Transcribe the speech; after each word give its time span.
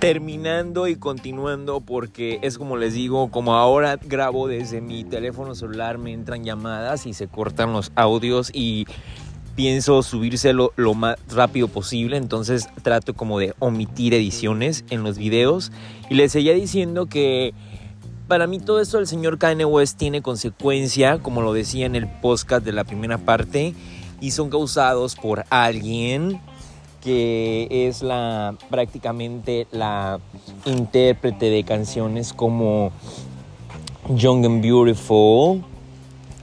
terminando 0.00 0.88
y 0.88 0.96
continuando 0.96 1.82
porque 1.82 2.40
es 2.42 2.56
como 2.56 2.76
les 2.78 2.94
digo, 2.94 3.30
como 3.30 3.54
ahora 3.54 3.98
grabo 4.02 4.48
desde 4.48 4.80
mi 4.80 5.04
teléfono 5.04 5.54
celular, 5.54 5.98
me 5.98 6.12
entran 6.12 6.42
llamadas 6.42 7.06
y 7.06 7.12
se 7.12 7.28
cortan 7.28 7.74
los 7.74 7.92
audios 7.94 8.50
y 8.52 8.86
pienso 9.54 10.02
subírselo 10.02 10.72
lo 10.76 10.94
más 10.94 11.16
rápido 11.28 11.68
posible, 11.68 12.16
entonces 12.16 12.68
trato 12.82 13.12
como 13.14 13.38
de 13.38 13.54
omitir 13.58 14.14
ediciones 14.14 14.86
en 14.88 15.02
los 15.02 15.18
videos. 15.18 15.70
Y 16.08 16.14
les 16.14 16.32
seguía 16.32 16.54
diciendo 16.54 17.04
que 17.04 17.52
para 18.26 18.46
mí 18.46 18.58
todo 18.58 18.80
esto 18.80 18.96
del 18.96 19.06
señor 19.06 19.38
Kanye 19.38 19.66
West 19.66 19.98
tiene 19.98 20.22
consecuencia, 20.22 21.18
como 21.18 21.42
lo 21.42 21.52
decía 21.52 21.84
en 21.84 21.94
el 21.94 22.08
podcast 22.08 22.64
de 22.64 22.72
la 22.72 22.84
primera 22.84 23.18
parte, 23.18 23.74
y 24.20 24.30
son 24.32 24.50
causados 24.50 25.16
por 25.16 25.44
alguien 25.50 26.40
que 27.02 27.66
es 27.70 28.02
la 28.02 28.54
prácticamente 28.68 29.66
la 29.70 30.20
intérprete 30.66 31.46
de 31.50 31.64
canciones 31.64 32.32
como 32.32 32.92
Young 34.08 34.44
and 34.44 34.62
Beautiful, 34.62 35.62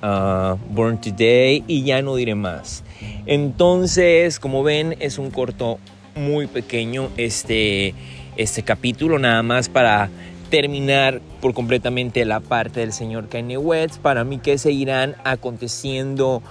uh, 0.01 0.57
Born 0.71 0.99
Today 0.99 1.63
y 1.67 1.83
ya 1.83 2.01
no 2.01 2.15
diré 2.15 2.35
más. 2.35 2.83
Entonces, 3.25 4.39
como 4.39 4.63
ven, 4.63 4.95
es 4.99 5.17
un 5.17 5.31
corto 5.31 5.79
muy 6.15 6.47
pequeño 6.47 7.09
este, 7.17 7.93
este 8.35 8.63
capítulo, 8.63 9.19
nada 9.19 9.43
más 9.43 9.69
para 9.69 10.09
terminar 10.49 11.21
por 11.41 11.53
completamente 11.53 12.23
la 12.25 12.39
parte 12.39 12.79
del 12.79 12.93
señor 12.93 13.27
Kanye 13.27 13.57
West. 13.57 13.99
Para 13.99 14.23
mí 14.23 14.39
que 14.39 14.57
seguirán 14.57 15.15
aconteciendo, 15.23 16.41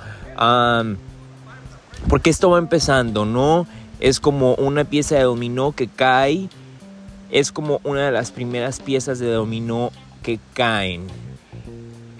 porque 2.08 2.30
esto 2.30 2.50
va 2.50 2.58
empezando, 2.58 3.24
¿no? 3.24 3.66
Es 3.98 4.20
como 4.20 4.54
una 4.56 4.84
pieza 4.84 5.16
de 5.16 5.22
dominó 5.22 5.72
que 5.72 5.88
cae. 5.88 6.48
Es 7.30 7.50
como 7.50 7.80
una 7.82 8.06
de 8.06 8.12
las 8.12 8.30
primeras 8.30 8.78
piezas 8.80 9.18
de 9.18 9.30
dominó 9.30 9.90
que 10.22 10.38
caen 10.54 11.06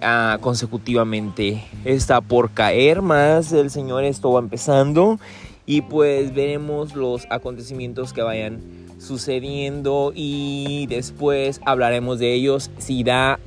ah, 0.03 0.39
consecutivamente. 0.41 1.65
Está 1.85 2.21
por 2.21 2.51
caer 2.51 3.03
más 3.03 3.53
el 3.53 3.71
Señor. 3.71 4.05
Esto 4.05 4.33
va 4.33 4.41
empezando. 4.41 5.21
Y 5.67 5.83
pues 5.83 6.35
veremos 6.35 6.95
los 6.95 7.27
acontecimientos 7.31 8.13
que 8.13 8.23
vayan 8.23 8.61
sucediendo. 8.99 10.13
Y 10.15 10.87
después 10.89 11.61
hablaremos 11.65 12.19
de 12.19 12.35
ellos. 12.35 12.71
Si 12.79 13.05
da 13.05 13.39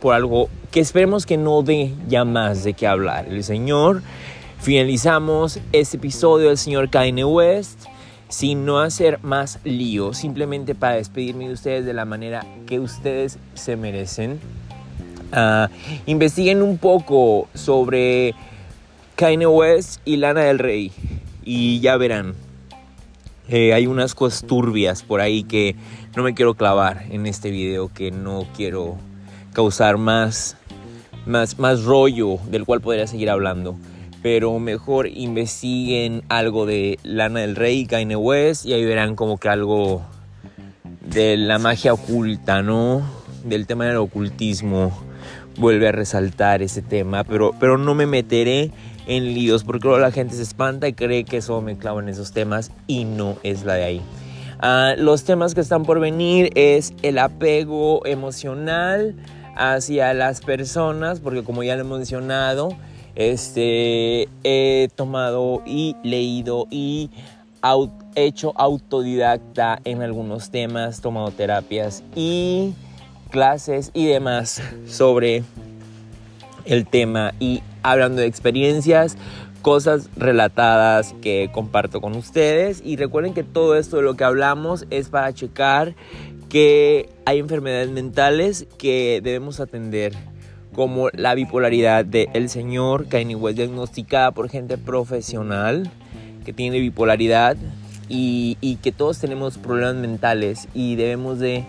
por 0.00 0.14
algo 0.14 0.48
que 0.70 0.80
esperemos 0.80 1.24
que 1.24 1.36
no 1.36 1.62
dé 1.62 1.94
ya 2.08 2.24
más 2.24 2.64
de 2.64 2.74
qué 2.74 2.86
hablar. 2.86 3.28
El 3.28 3.44
Señor 3.44 4.02
Finalizamos 4.66 5.60
este 5.70 5.96
episodio 5.96 6.48
del 6.48 6.58
señor 6.58 6.90
Kanye 6.90 7.24
West 7.24 7.84
sin 8.28 8.64
no 8.64 8.80
hacer 8.80 9.20
más 9.22 9.60
lío, 9.62 10.12
simplemente 10.12 10.74
para 10.74 10.96
despedirme 10.96 11.46
de 11.46 11.54
ustedes 11.54 11.86
de 11.86 11.92
la 11.92 12.04
manera 12.04 12.44
que 12.66 12.80
ustedes 12.80 13.38
se 13.54 13.76
merecen. 13.76 14.40
Uh, 15.32 15.68
investiguen 16.06 16.62
un 16.62 16.78
poco 16.78 17.48
sobre 17.54 18.34
Kanye 19.14 19.46
West 19.46 20.00
y 20.04 20.16
Lana 20.16 20.40
del 20.40 20.58
Rey 20.58 20.90
y 21.44 21.78
ya 21.78 21.96
verán. 21.96 22.34
Eh, 23.48 23.72
hay 23.72 23.86
unas 23.86 24.16
cosas 24.16 24.48
turbias 24.48 25.04
por 25.04 25.20
ahí 25.20 25.44
que 25.44 25.76
no 26.16 26.24
me 26.24 26.34
quiero 26.34 26.54
clavar 26.54 27.04
en 27.10 27.26
este 27.26 27.52
video, 27.52 27.88
que 27.94 28.10
no 28.10 28.48
quiero 28.56 28.96
causar 29.52 29.96
más, 29.96 30.56
más, 31.24 31.56
más 31.60 31.84
rollo 31.84 32.38
del 32.50 32.64
cual 32.64 32.80
podría 32.80 33.06
seguir 33.06 33.30
hablando 33.30 33.76
pero 34.26 34.58
mejor 34.58 35.06
investiguen 35.06 36.24
algo 36.28 36.66
de 36.66 36.98
Lana 37.04 37.42
del 37.42 37.54
Rey, 37.54 37.86
Kanye 37.86 38.16
West 38.16 38.66
y 38.66 38.72
ahí 38.72 38.84
verán 38.84 39.14
como 39.14 39.38
que 39.38 39.48
algo 39.48 40.02
de 41.00 41.36
la 41.36 41.60
magia 41.60 41.92
oculta, 41.92 42.60
¿no? 42.60 43.08
Del 43.44 43.68
tema 43.68 43.84
del 43.84 43.98
ocultismo 43.98 44.90
vuelve 45.58 45.86
a 45.86 45.92
resaltar 45.92 46.60
ese 46.60 46.82
tema, 46.82 47.22
pero, 47.22 47.52
pero 47.60 47.78
no 47.78 47.94
me 47.94 48.06
meteré 48.06 48.72
en 49.06 49.32
líos 49.32 49.62
porque 49.62 49.86
luego 49.86 50.00
la 50.00 50.10
gente 50.10 50.34
se 50.34 50.42
espanta 50.42 50.88
y 50.88 50.94
cree 50.94 51.22
que 51.22 51.36
eso 51.36 51.60
me 51.60 51.78
clavo 51.78 52.00
en 52.00 52.08
esos 52.08 52.32
temas 52.32 52.72
y 52.88 53.04
no 53.04 53.36
es 53.44 53.64
la 53.64 53.74
de 53.74 53.84
ahí. 53.84 54.02
Ah, 54.58 54.94
los 54.98 55.22
temas 55.22 55.54
que 55.54 55.60
están 55.60 55.84
por 55.84 56.00
venir 56.00 56.50
es 56.56 56.94
el 57.02 57.18
apego 57.18 58.04
emocional 58.04 59.14
hacia 59.54 60.12
las 60.14 60.40
personas, 60.40 61.20
porque 61.20 61.44
como 61.44 61.62
ya 61.62 61.76
lo 61.76 61.82
he 61.82 61.98
mencionado, 61.98 62.76
este, 63.16 64.28
he 64.44 64.88
tomado 64.94 65.62
y 65.66 65.96
leído 66.02 66.66
y 66.70 67.10
hecho 68.14 68.52
autodidacta 68.56 69.80
en 69.84 70.02
algunos 70.02 70.50
temas, 70.50 71.00
tomado 71.00 71.32
terapias 71.32 72.04
y 72.14 72.74
clases 73.30 73.90
y 73.92 74.06
demás 74.06 74.62
sobre 74.86 75.42
el 76.64 76.86
tema. 76.86 77.32
Y 77.40 77.62
hablando 77.82 78.20
de 78.20 78.28
experiencias, 78.28 79.16
cosas 79.62 80.08
relatadas 80.16 81.14
que 81.20 81.50
comparto 81.52 82.00
con 82.00 82.14
ustedes. 82.14 82.82
Y 82.84 82.96
recuerden 82.96 83.34
que 83.34 83.42
todo 83.42 83.76
esto 83.76 83.96
de 83.96 84.02
lo 84.02 84.14
que 84.14 84.24
hablamos 84.24 84.86
es 84.90 85.08
para 85.08 85.32
checar 85.32 85.96
que 86.48 87.08
hay 87.24 87.40
enfermedades 87.40 87.90
mentales 87.90 88.68
que 88.78 89.20
debemos 89.24 89.58
atender 89.58 90.12
como 90.76 91.08
la 91.08 91.34
bipolaridad 91.34 92.04
del 92.04 92.50
señor 92.50 93.08
Kanye 93.08 93.34
West 93.34 93.56
diagnosticada 93.56 94.32
por 94.32 94.50
gente 94.50 94.76
profesional 94.76 95.90
que 96.44 96.52
tiene 96.52 96.78
bipolaridad 96.80 97.56
y, 98.10 98.58
y, 98.60 98.76
que 98.76 98.92
todos 98.92 99.18
tenemos 99.18 99.56
problemas 99.56 99.96
mentales 99.96 100.68
y 100.74 100.94
debemos 100.96 101.38
de 101.38 101.64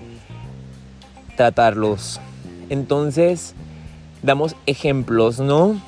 tratarlos. 1.38 2.19
Entonces, 2.69 3.56
damos 4.23 4.57
ejemplos, 4.66 5.40
¿no? 5.40 5.81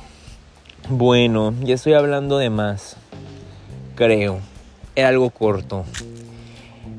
Bueno, 0.87 1.53
ya 1.61 1.75
estoy 1.75 1.93
hablando 1.93 2.37
de 2.37 2.49
más, 2.49 2.95
creo. 3.95 4.39
Era 4.95 5.09
algo 5.09 5.29
corto. 5.29 5.83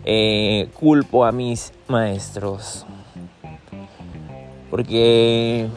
Eh, 0.04 0.68
culpo 0.78 1.24
a 1.24 1.32
mis 1.32 1.72
maestros. 1.88 2.86
Porque 4.70 5.68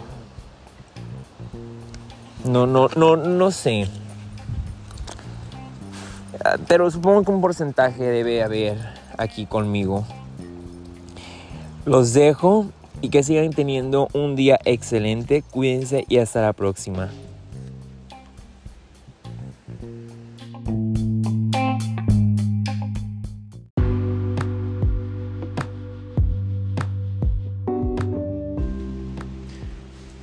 no, 2.47 2.67
no, 2.67 2.88
no, 2.95 3.15
no 3.15 3.51
sé. 3.51 3.88
Pero 6.67 6.89
supongo 6.91 7.23
que 7.23 7.31
un 7.31 7.41
porcentaje 7.41 8.03
debe 8.03 8.44
haber 8.44 8.77
aquí 9.17 9.45
conmigo. 9.45 10.05
Los 11.85 12.13
dejo 12.13 12.67
y 13.01 13.09
que 13.09 13.23
sigan 13.23 13.51
teniendo 13.51 14.09
un 14.13 14.35
día 14.35 14.59
excelente. 14.65 15.41
Cuídense 15.41 16.05
y 16.07 16.17
hasta 16.17 16.41
la 16.41 16.53
próxima. 16.53 17.09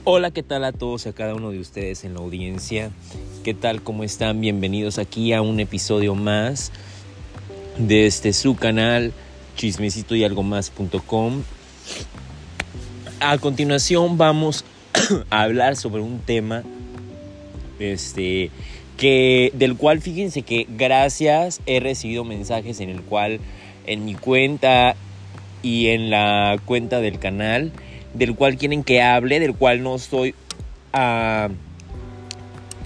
Hola, 0.06 0.30
¿qué 0.32 0.42
tal 0.42 0.64
a 0.64 0.72
todos 0.72 1.06
y 1.06 1.08
a 1.08 1.12
cada 1.14 1.34
uno 1.34 1.50
de 1.50 1.58
ustedes 1.58 2.04
en 2.04 2.12
la 2.12 2.20
audiencia? 2.20 2.90
¿Qué 3.42 3.54
tal? 3.54 3.80
¿Cómo 3.80 4.04
están? 4.04 4.38
Bienvenidos 4.38 4.98
aquí 4.98 5.32
a 5.32 5.40
un 5.40 5.60
episodio 5.60 6.14
más 6.14 6.72
de 7.78 8.04
este 8.04 8.34
su 8.34 8.54
canal 8.54 9.14
chismecito 9.56 10.14
y 10.14 10.22
algo 10.22 10.42
más.com. 10.42 11.42
A 13.18 13.38
continuación 13.38 14.18
vamos 14.18 14.66
a 15.30 15.40
hablar 15.40 15.74
sobre 15.74 16.02
un 16.02 16.18
tema 16.18 16.64
este 17.78 18.50
que 18.98 19.52
del 19.54 19.74
cual 19.74 20.02
fíjense 20.02 20.42
que 20.42 20.66
gracias 20.68 21.62
he 21.64 21.80
recibido 21.80 22.24
mensajes 22.24 22.80
en 22.80 22.90
el 22.90 23.00
cual 23.00 23.40
en 23.86 24.04
mi 24.04 24.14
cuenta 24.14 24.96
y 25.62 25.86
en 25.86 26.10
la 26.10 26.58
cuenta 26.66 27.00
del 27.00 27.18
canal 27.18 27.72
del 28.14 28.34
cual 28.34 28.56
quieren 28.56 28.82
que 28.82 29.02
hable, 29.02 29.40
del 29.40 29.54
cual 29.54 29.82
no 29.82 29.98
soy 29.98 30.34
ah, 30.92 31.48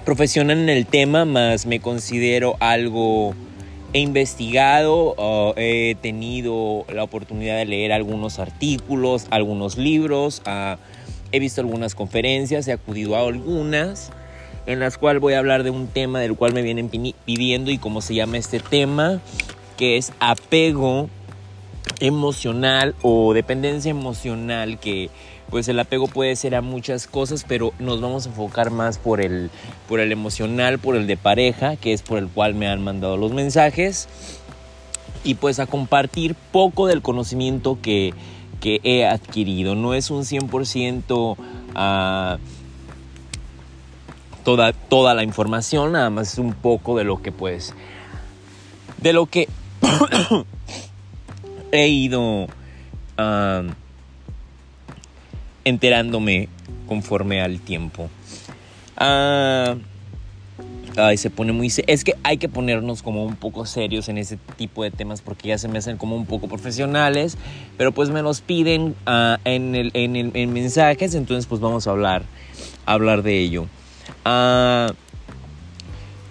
profesional 0.05 0.59
en 0.59 0.69
el 0.69 0.87
tema, 0.87 1.25
más 1.25 1.67
me 1.67 1.81
considero 1.81 2.57
algo 2.61 3.35
he 3.93 4.01
investigado, 4.01 5.55
he 5.57 5.97
tenido 6.03 6.85
la 6.93 7.03
oportunidad 7.03 7.57
de 7.57 7.65
leer 7.65 7.93
algunos 7.93 8.39
artículos, 8.39 9.27
algunos 9.31 9.79
libros, 9.79 10.43
ah, 10.45 10.77
he 11.33 11.39
visto 11.39 11.61
algunas 11.61 11.95
conferencias, 11.95 12.69
he 12.69 12.73
acudido 12.73 13.17
a 13.17 13.27
algunas 13.27 14.11
en 14.67 14.81
las 14.81 14.99
cuales 14.99 15.23
voy 15.23 15.33
a 15.33 15.39
hablar 15.39 15.63
de 15.63 15.71
un 15.71 15.87
tema 15.87 16.21
del 16.21 16.35
cual 16.35 16.53
me 16.53 16.61
vienen 16.61 16.91
pidiendo 16.91 17.71
y 17.71 17.79
cómo 17.79 18.03
se 18.03 18.15
llama 18.15 18.37
este 18.37 18.61
tema, 18.61 19.21
que 19.79 19.97
es 19.97 20.13
apego 20.21 21.09
emocional 22.01 22.95
o 23.03 23.33
dependencia 23.35 23.91
emocional 23.91 24.79
que 24.79 25.11
pues 25.51 25.69
el 25.69 25.81
apego 25.81 26.09
puede 26.09 26.37
ser 26.37 26.55
a 26.55 26.61
muchas 26.61 27.07
cosas, 27.07 27.45
pero 27.49 27.73
nos 27.79 28.01
vamos 28.01 28.27
a 28.27 28.29
enfocar 28.29 28.71
más 28.71 28.99
por 28.99 29.21
el, 29.21 29.51
por 29.89 30.01
el 30.01 30.13
emocional, 30.13 30.79
por 30.79 30.95
el 30.95 31.07
de 31.07 31.17
pareja, 31.17 31.77
que 31.77 31.93
es 31.93 32.03
por 32.03 32.19
el 32.19 32.29
cual 32.29 32.55
me 32.55 32.69
han 32.69 32.83
mandado 32.85 33.17
los 33.17 33.33
mensajes, 33.33 34.09
y 35.25 35.35
pues 35.35 35.59
a 35.59 35.67
compartir 35.67 36.35
poco 36.53 36.87
del 36.87 37.01
conocimiento 37.01 37.79
que, 37.81 38.13
que 38.61 38.81
he 38.85 39.07
adquirido. 39.07 39.75
No 39.75 39.95
es 39.95 40.11
un 40.11 40.23
100% 40.23 41.37
ah, 41.75 42.39
toda, 44.45 44.73
toda 44.73 45.15
la 45.15 45.23
información, 45.23 45.93
nada 45.93 46.11
más 46.11 46.35
es 46.35 46.39
un 46.39 46.53
poco 46.53 46.97
de 46.97 47.05
lo 47.05 47.23
que 47.23 47.33
pues, 47.33 47.75
de 48.99 49.13
lo 49.13 49.27
que 49.27 49.49
he 51.73 51.89
ido 51.89 52.49
enterándome 55.65 56.49
conforme 56.87 57.41
al 57.43 57.61
tiempo. 57.61 58.09
Ah, 58.97 59.77
ay, 60.97 61.17
se 61.17 61.31
pone 61.31 61.53
muy... 61.53 61.73
Es 61.87 62.05
que 62.05 62.15
hay 62.23 62.39
que 62.39 62.49
ponernos 62.49 63.03
como 63.03 63.25
un 63.25 63.37
poco 63.37 63.67
serios 63.67 64.09
en 64.09 64.19
ese 64.19 64.39
tipo 64.57 64.83
de 64.83 64.91
temas 64.91 65.21
porque 65.21 65.49
ya 65.49 65.59
se 65.59 65.69
me 65.69 65.79
hacen 65.79 65.97
como 65.97 66.17
un 66.17 66.27
poco 66.27 66.49
profesionales, 66.49 67.37
pero 67.77 67.93
pues 67.93 68.09
me 68.11 68.23
los 68.23 68.41
piden 68.41 68.95
ah, 69.07 69.39
en, 69.45 69.75
el, 69.75 69.91
en, 69.95 70.17
el, 70.17 70.31
en 70.35 70.53
mensajes, 70.53 71.15
entonces 71.15 71.47
pues 71.47 71.61
vamos 71.61 71.87
a 71.87 71.91
hablar, 71.91 72.23
hablar 72.87 73.23
de 73.23 73.39
ello. 73.39 73.67
Ah, 74.25 74.93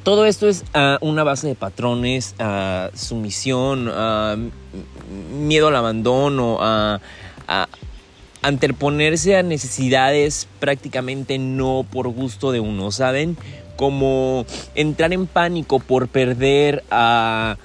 todo 0.07 0.25
esto 0.25 0.47
es 0.47 0.63
una 1.01 1.25
base 1.25 1.47
de 1.47 1.55
patrones, 1.55 2.33
sumisión, 2.93 3.91
miedo 5.37 5.67
al 5.67 5.75
abandono, 5.75 6.59
a, 6.61 7.01
anteponerse 8.41 9.35
a 9.35 9.43
necesidades 9.43 10.47
prácticamente 10.61 11.37
no 11.39 11.85
por 11.91 12.07
gusto 12.07 12.53
de 12.53 12.61
uno, 12.61 12.93
¿saben? 12.93 13.35
Como 13.75 14.45
entrar 14.75 15.11
en 15.11 15.27
pánico 15.27 15.79
por 15.79 16.07
perder 16.07 16.85
a, 16.89 17.57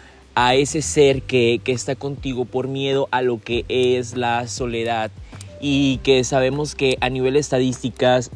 ese 0.55 0.83
ser 0.83 1.23
que, 1.23 1.61
está 1.67 1.95
contigo, 1.95 2.45
por 2.45 2.67
miedo 2.67 3.07
a 3.13 3.23
lo 3.23 3.41
que 3.41 3.65
es 3.69 4.17
la 4.17 4.49
soledad. 4.49 5.13
Y 5.61 5.99
que 5.99 6.25
sabemos 6.25 6.75
que 6.75 6.99
a 7.01 7.09
nivel 7.09 7.37
estadísticas, 7.37 8.33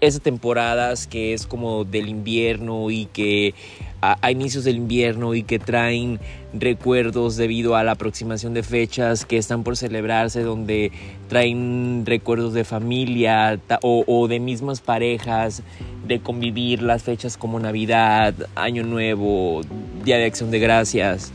a 0.00 0.06
esas 0.06 0.22
temporadas 0.22 1.06
que 1.06 1.34
es 1.34 1.46
como 1.46 1.84
del 1.84 2.08
invierno 2.08 2.90
y 2.90 3.06
que 3.06 3.54
a, 4.00 4.30
inicios 4.30 4.64
del 4.64 4.76
invierno 4.76 5.34
y 5.34 5.42
que 5.42 5.58
traen 5.58 6.20
recuerdos 6.52 7.36
debido 7.36 7.76
a 7.76 7.84
la 7.84 7.92
aproximación 7.92 8.54
de 8.54 8.62
fechas 8.62 9.24
que 9.24 9.36
están 9.36 9.62
por 9.62 9.76
celebrarse, 9.76 10.42
donde 10.42 10.90
traen 11.28 12.04
recuerdos 12.06 12.54
de 12.54 12.64
familia 12.64 13.60
o, 13.82 14.28
de 14.28 14.40
mismas 14.40 14.80
parejas, 14.80 15.62
de 16.06 16.20
convivir 16.20 16.82
las 16.82 17.02
fechas 17.02 17.36
como 17.36 17.60
Navidad, 17.60 18.34
Año 18.54 18.84
Nuevo, 18.84 19.60
Día 20.04 20.16
de 20.16 20.24
Acción 20.24 20.50
de 20.50 20.58
Gracias. 20.58 21.32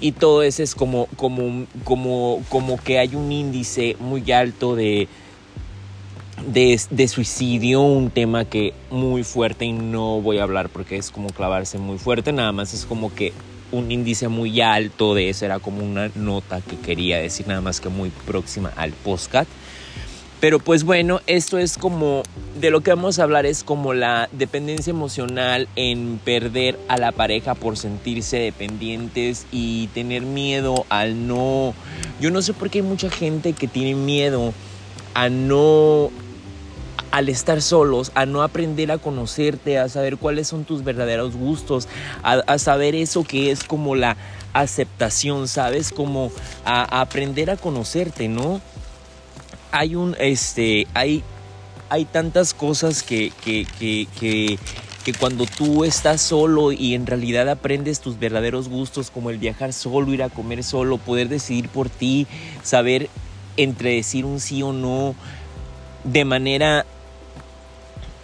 Y 0.00 0.12
todo 0.12 0.42
eso 0.42 0.62
es 0.62 0.74
como, 0.74 1.06
como, 1.16 1.66
como, 1.84 2.42
como 2.50 2.76
que 2.78 2.98
hay 2.98 3.14
un 3.14 3.32
índice 3.32 3.96
muy 3.98 4.30
alto 4.30 4.76
de, 4.76 5.08
de, 6.46 7.08
suicidio, 7.08 7.82
un 7.82 8.10
tema 8.10 8.44
que 8.44 8.72
muy 8.90 9.24
fuerte 9.24 9.64
y 9.64 9.72
no 9.72 10.20
voy 10.20 10.38
a 10.38 10.44
hablar 10.44 10.68
porque 10.68 10.96
es 10.96 11.10
como 11.10 11.28
clavarse 11.30 11.78
muy 11.78 11.98
fuerte, 11.98 12.32
nada 12.32 12.52
más 12.52 12.72
es 12.72 12.86
como 12.86 13.14
que 13.14 13.32
un 13.72 13.90
índice 13.90 14.28
muy 14.28 14.60
alto 14.60 15.14
de 15.14 15.28
eso, 15.28 15.44
era 15.44 15.58
como 15.58 15.84
una 15.84 16.10
nota 16.14 16.60
que 16.60 16.76
quería 16.76 17.18
decir, 17.18 17.48
nada 17.48 17.60
más 17.60 17.80
que 17.80 17.88
muy 17.88 18.10
próxima 18.10 18.72
al 18.76 18.92
postcat. 18.92 19.48
Pero 20.38 20.58
pues 20.58 20.84
bueno, 20.84 21.20
esto 21.26 21.56
es 21.58 21.78
como, 21.78 22.22
de 22.60 22.70
lo 22.70 22.82
que 22.82 22.90
vamos 22.90 23.18
a 23.18 23.22
hablar 23.22 23.46
es 23.46 23.64
como 23.64 23.94
la 23.94 24.28
dependencia 24.32 24.90
emocional 24.90 25.66
en 25.76 26.20
perder 26.22 26.78
a 26.88 26.98
la 26.98 27.10
pareja 27.10 27.54
por 27.54 27.78
sentirse 27.78 28.36
dependientes 28.36 29.46
y 29.50 29.88
tener 29.88 30.22
miedo 30.22 30.84
al 30.90 31.26
no... 31.26 31.74
Yo 32.20 32.30
no 32.30 32.42
sé 32.42 32.52
por 32.52 32.68
qué 32.68 32.78
hay 32.78 32.84
mucha 32.84 33.10
gente 33.10 33.54
que 33.54 33.66
tiene 33.66 33.94
miedo 33.94 34.52
a 35.14 35.30
no 35.30 36.10
al 37.10 37.28
estar 37.28 37.62
solos, 37.62 38.12
a 38.14 38.26
no 38.26 38.42
aprender 38.42 38.90
a 38.92 38.98
conocerte, 38.98 39.78
a 39.78 39.88
saber 39.88 40.16
cuáles 40.16 40.48
son 40.48 40.64
tus 40.64 40.84
verdaderos 40.84 41.36
gustos, 41.36 41.88
a, 42.22 42.58
saber 42.58 42.94
eso 42.94 43.24
que 43.24 43.50
es 43.50 43.64
como 43.64 43.94
la 43.94 44.16
aceptación, 44.52 45.48
¿sabes? 45.48 45.92
Como 45.92 46.30
a, 46.64 47.00
aprender 47.00 47.50
a 47.50 47.56
conocerte, 47.56 48.28
¿no? 48.28 48.60
Hay 49.72 49.94
un, 49.94 50.16
este, 50.18 50.86
hay, 50.94 51.22
hay 51.88 52.04
tantas 52.04 52.54
cosas 52.54 53.02
que, 53.02 53.32
que, 53.42 53.66
que, 53.78 54.06
que 54.18 54.58
que 55.06 55.12
cuando 55.12 55.46
tú 55.46 55.84
estás 55.84 56.20
solo 56.20 56.72
y 56.72 56.96
en 56.96 57.06
realidad 57.06 57.48
aprendes 57.48 58.00
tus 58.00 58.18
verdaderos 58.18 58.68
gustos 58.68 59.12
como 59.12 59.30
el 59.30 59.38
viajar 59.38 59.72
solo, 59.72 60.12
ir 60.12 60.24
a 60.24 60.30
comer 60.30 60.64
solo, 60.64 60.98
poder 60.98 61.28
decidir 61.28 61.68
por 61.68 61.88
ti, 61.88 62.26
saber 62.64 63.08
entre 63.56 63.94
decir 63.94 64.24
un 64.24 64.40
sí 64.40 64.64
o 64.64 64.72
no 64.72 65.14
de 66.02 66.24
manera 66.24 66.86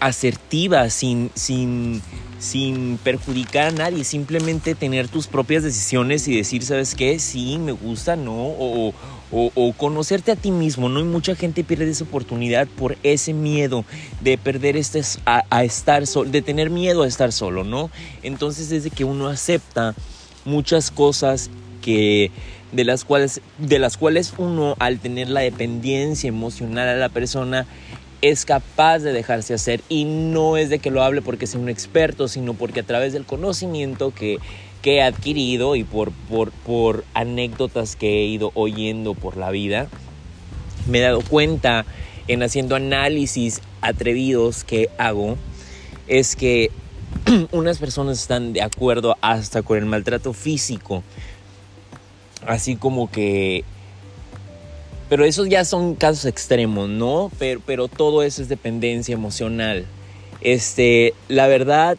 asertiva, 0.02 0.90
sin, 0.90 1.30
sin, 1.34 2.02
sin 2.40 2.98
perjudicar 2.98 3.68
a 3.68 3.70
nadie, 3.70 4.02
simplemente 4.02 4.74
tener 4.74 5.08
tus 5.08 5.28
propias 5.28 5.62
decisiones 5.62 6.26
y 6.26 6.36
decir, 6.36 6.64
¿sabes 6.64 6.96
qué? 6.96 7.20
Sí, 7.20 7.56
me 7.58 7.70
gusta, 7.70 8.16
no, 8.16 8.34
o, 8.34 8.92
o, 9.30 9.72
conocerte 9.74 10.32
a 10.32 10.36
ti 10.36 10.50
mismo, 10.50 10.88
¿no? 10.88 10.98
Y 10.98 11.04
mucha 11.04 11.36
gente 11.36 11.62
pierde 11.62 11.88
esa 11.88 12.04
oportunidad 12.04 12.66
por 12.66 12.98
ese 13.04 13.32
miedo 13.32 13.84
de 14.20 14.36
perder 14.38 14.76
este, 14.76 15.02
a, 15.24 15.64
estar 15.64 16.06
solo, 16.06 16.30
de 16.30 16.42
tener 16.42 16.68
miedo 16.68 17.04
a 17.04 17.08
estar 17.08 17.32
solo, 17.32 17.62
¿no? 17.62 17.88
Entonces 18.24 18.68
desde 18.70 18.90
que 18.90 19.04
uno 19.04 19.28
acepta 19.28 19.94
muchas 20.44 20.90
cosas 20.90 21.48
que 21.80 22.32
de 22.72 22.84
las 22.84 23.04
cuales 23.04 23.40
de 23.58 23.78
las 23.78 23.96
cuales 23.96 24.32
uno 24.38 24.76
al 24.78 24.98
tener 24.98 25.28
la 25.28 25.40
dependencia 25.40 26.28
emocional 26.28 26.88
a 26.88 26.96
la 26.96 27.08
persona 27.08 27.66
es 28.22 28.44
capaz 28.44 29.00
de 29.00 29.12
dejarse 29.12 29.52
hacer 29.52 29.82
y 29.88 30.04
no 30.04 30.56
es 30.56 30.70
de 30.70 30.78
que 30.78 30.92
lo 30.92 31.02
hable 31.02 31.22
porque 31.22 31.48
sea 31.48 31.60
un 31.60 31.68
experto, 31.68 32.28
sino 32.28 32.54
porque 32.54 32.80
a 32.80 32.84
través 32.84 33.12
del 33.12 33.26
conocimiento 33.26 34.12
que, 34.14 34.38
que 34.80 34.96
he 34.96 35.02
adquirido 35.02 35.74
y 35.74 35.82
por, 35.82 36.12
por, 36.12 36.52
por 36.52 37.04
anécdotas 37.14 37.96
que 37.96 38.22
he 38.22 38.26
ido 38.26 38.52
oyendo 38.54 39.14
por 39.14 39.36
la 39.36 39.50
vida, 39.50 39.88
me 40.88 40.98
he 40.98 41.02
dado 41.02 41.20
cuenta 41.20 41.84
en 42.28 42.44
haciendo 42.44 42.76
análisis 42.76 43.60
atrevidos 43.80 44.62
que 44.62 44.88
hago, 44.98 45.36
es 46.06 46.36
que 46.36 46.70
unas 47.50 47.78
personas 47.78 48.20
están 48.20 48.52
de 48.52 48.62
acuerdo 48.62 49.16
hasta 49.20 49.62
con 49.62 49.78
el 49.78 49.86
maltrato 49.86 50.32
físico, 50.32 51.02
así 52.46 52.76
como 52.76 53.10
que 53.10 53.64
pero 55.12 55.26
esos 55.26 55.46
ya 55.50 55.66
son 55.66 55.94
casos 55.94 56.24
extremos, 56.24 56.88
¿no? 56.88 57.30
Pero, 57.38 57.86
todo 57.86 58.22
eso 58.22 58.40
es 58.40 58.48
dependencia 58.48 59.12
emocional. 59.12 59.84
Este, 60.40 61.12
la 61.28 61.48
verdad, 61.48 61.98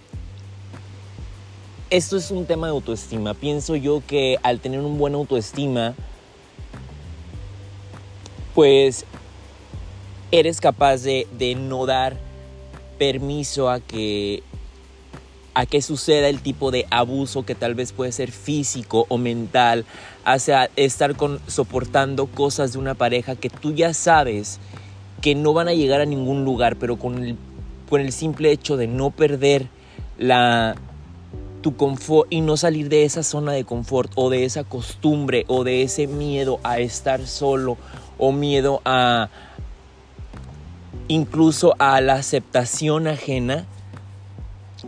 esto 1.92 2.18
es 2.18 2.32
un 2.32 2.48
tema 2.48 2.66
de 2.66 2.72
autoestima. 2.72 3.36
Pienso 3.36 3.76
yo 3.76 4.02
que 4.08 4.40
al 4.42 4.60
tener 4.60 4.80
un 4.80 4.98
buen 4.98 5.14
autoestima, 5.14 5.94
pues 8.56 9.06
eres 10.32 10.60
capaz 10.60 11.04
de 11.04 11.56
no 11.56 11.86
dar 11.86 12.18
permiso 12.98 13.70
a 13.70 13.80
que 13.80 14.42
a 15.54 15.66
que 15.66 15.82
suceda 15.82 16.30
el 16.30 16.42
tipo 16.42 16.72
de 16.72 16.86
abuso 16.90 17.46
que 17.46 17.56
tal 17.56 17.76
vez 17.76 17.92
puede 17.92 18.12
ser 18.12 18.32
físico 18.32 19.06
o 19.10 19.18
mental, 19.18 19.86
hacia 20.26 20.70
estar 20.76 21.16
con, 21.16 21.40
soportando 21.48 22.28
cosas 22.28 22.74
de 22.74 22.80
una 22.80 22.96
pareja 22.96 23.36
que 23.36 23.50
tú 23.50 23.74
ya 23.74 23.94
sabes 23.94 24.60
que 25.22 25.36
no 25.36 25.54
van 25.54 25.68
a 25.68 25.74
llegar 25.74 26.02
a 26.02 26.06
ningún 26.06 26.44
lugar, 26.44 26.76
pero 26.78 26.98
con 26.98 27.24
el, 27.24 27.38
con 27.90 28.02
el 28.02 28.12
simple 28.12 28.52
hecho 28.52 28.78
de 28.78 28.88
no 28.88 29.12
perder 29.12 29.68
la, 30.18 30.76
tu 31.64 31.76
confort 31.76 32.32
y 32.32 32.42
no 32.42 32.58
salir 32.58 32.90
de 32.90 33.06
esa 33.06 33.24
zona 33.24 33.54
de 33.54 33.64
confort 33.64 34.12
o 34.16 34.30
de 34.30 34.46
esa 34.46 34.64
costumbre 34.64 35.46
o 35.48 35.64
de 35.64 35.82
ese 35.82 36.08
miedo 36.08 36.60
a 36.64 36.80
estar 36.80 37.26
solo 37.26 37.78
o 38.18 38.32
miedo 38.32 38.82
a 38.86 39.30
incluso 41.08 41.76
a 41.80 42.00
la 42.02 42.16
aceptación 42.16 43.08
ajena, 43.08 43.66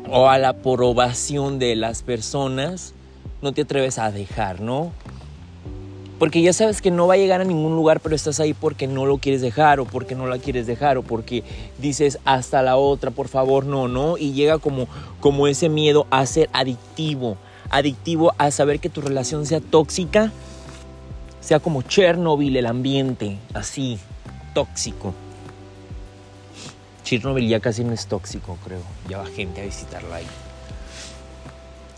o 0.09 0.29
a 0.29 0.37
la 0.37 0.49
aprobación 0.49 1.59
de 1.59 1.75
las 1.75 2.03
personas, 2.03 2.93
no 3.41 3.53
te 3.53 3.61
atreves 3.61 3.99
a 3.99 4.11
dejar, 4.11 4.61
¿no? 4.61 4.91
Porque 6.19 6.41
ya 6.41 6.53
sabes 6.53 6.81
que 6.81 6.91
no 6.91 7.07
va 7.07 7.15
a 7.15 7.17
llegar 7.17 7.41
a 7.41 7.43
ningún 7.43 7.75
lugar, 7.75 7.99
pero 7.99 8.15
estás 8.15 8.39
ahí 8.39 8.53
porque 8.53 8.87
no 8.87 9.05
lo 9.05 9.17
quieres 9.17 9.41
dejar 9.41 9.81
o 9.81 9.85
porque 9.85 10.15
no 10.15 10.27
la 10.27 10.37
quieres 10.37 10.65
dejar 10.65 10.97
o 10.97 11.03
porque 11.03 11.43
dices 11.77 12.19
hasta 12.23 12.61
la 12.61 12.77
otra, 12.77 13.11
por 13.11 13.27
favor, 13.27 13.65
no, 13.65 13.89
no. 13.89 14.17
Y 14.17 14.31
llega 14.31 14.57
como, 14.57 14.87
como 15.19 15.47
ese 15.47 15.67
miedo 15.67 16.07
a 16.11 16.25
ser 16.25 16.49
adictivo, 16.53 17.35
adictivo 17.69 18.33
a 18.37 18.49
saber 18.51 18.79
que 18.79 18.89
tu 18.89 19.01
relación 19.01 19.45
sea 19.45 19.59
tóxica, 19.59 20.31
sea 21.41 21.59
como 21.59 21.81
Chernobyl 21.81 22.55
el 22.55 22.65
ambiente, 22.65 23.37
así, 23.53 23.99
tóxico. 24.53 25.13
Chernobyl 27.05 27.47
ya 27.47 27.59
casi 27.61 27.83
no 27.83 27.93
es 27.93 28.07
tóxico, 28.07 28.57
creo. 28.65 28.81
Ya 29.07 29.19
va 29.19 29.25
gente 29.27 29.61
a 29.61 29.63
visitarla 29.63 30.17
ahí. 30.17 30.25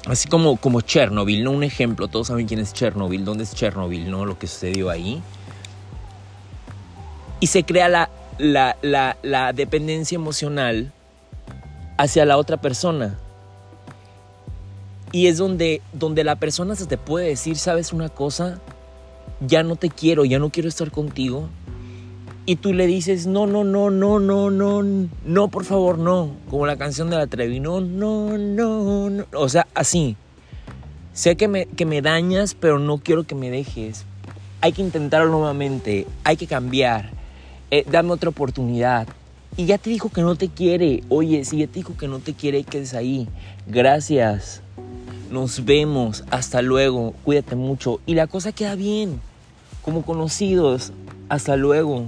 Así 0.06 0.28
como, 0.28 0.58
como 0.58 0.82
Chernobyl, 0.82 1.44
¿no? 1.44 1.52
Un 1.52 1.64
ejemplo, 1.64 2.08
todos 2.08 2.28
saben 2.28 2.46
quién 2.46 2.60
es 2.60 2.74
Chernobyl, 2.74 3.26
dónde 3.26 3.46
es 3.46 3.56
Chernobyl, 3.56 4.12
¿no? 4.12 4.26
Lo 4.26 4.38
que 4.38 4.48
sucedió 4.48 4.90
ahí. 4.90 5.22
Y 7.40 7.48
se 7.48 7.64
crea 7.64 7.90
la, 7.90 8.10
la, 8.38 8.78
la, 8.82 9.18
la 9.24 9.54
dependencia 9.54 10.16
emocional 10.16 10.92
hacia 11.98 12.26
la 12.26 12.38
otra 12.38 12.58
persona. 12.58 13.18
Y 15.12 15.28
es 15.28 15.38
donde, 15.38 15.82
donde 15.94 16.24
la 16.26 16.36
persona 16.36 16.76
se 16.76 16.86
te 16.86 16.98
puede 16.98 17.30
decir, 17.30 17.58
¿sabes 17.58 17.94
una 17.94 18.10
cosa? 18.10 18.60
Ya 19.40 19.64
no 19.64 19.78
te 19.78 19.90
quiero, 19.90 20.26
ya 20.26 20.38
no 20.38 20.50
quiero 20.50 20.68
estar 20.68 20.92
contigo 20.92 21.50
y 22.50 22.56
tú 22.56 22.72
le 22.72 22.88
dices, 22.88 23.28
no, 23.28 23.46
no, 23.46 23.66
no, 23.66 23.90
no, 23.90 24.22
no, 24.22 24.50
no, 24.50 24.82
no, 25.26 25.48
por 25.50 25.66
favor, 25.66 25.98
no. 25.98 26.32
Como 26.50 26.66
la 26.66 26.78
canción 26.78 27.10
de 27.10 27.18
la 27.18 27.28
Trevi, 27.28 27.60
no, 27.60 27.82
no, 27.82 28.38
no, 28.38 29.10
no. 29.10 29.26
O 29.34 29.50
sea, 29.50 29.68
así. 29.76 30.16
Sé 31.12 31.36
que 31.36 31.50
me, 31.50 31.66
que 31.66 31.86
me 31.86 32.02
dañas, 32.02 32.56
pero 32.56 32.80
no 32.80 33.00
quiero 33.00 33.26
que 33.26 33.36
me 33.36 33.52
dejes. 33.52 34.06
Hay 34.62 34.72
que 34.72 34.82
intentarlo 34.82 35.30
nuevamente, 35.30 36.08
hay 36.24 36.38
que 36.38 36.48
cambiar. 36.48 37.10
Eh, 37.70 37.84
dame 37.92 38.14
otra 38.14 38.30
oportunidad. 38.30 39.10
Y 39.58 39.66
ya 39.66 39.78
te 39.78 39.90
dijo 39.90 40.08
que 40.08 40.22
no 40.22 40.36
te 40.36 40.48
quiere. 40.48 41.04
Oye, 41.10 41.44
si 41.44 41.58
ya 41.58 41.68
te 41.68 41.74
dijo 41.74 41.98
que 41.98 42.08
no 42.08 42.20
te 42.20 42.34
quiere, 42.34 42.64
quedes 42.64 42.94
ahí. 42.94 43.28
Gracias. 43.68 44.62
Nos 45.30 45.66
vemos. 45.66 46.24
Hasta 46.32 46.62
luego. 46.62 47.14
Cuídate 47.26 47.58
mucho. 47.58 48.00
Y 48.06 48.14
la 48.14 48.28
cosa 48.28 48.54
queda 48.54 48.76
bien. 48.76 49.20
Como 49.82 50.04
conocidos. 50.04 50.94
Hasta 51.28 51.58
luego 51.58 52.06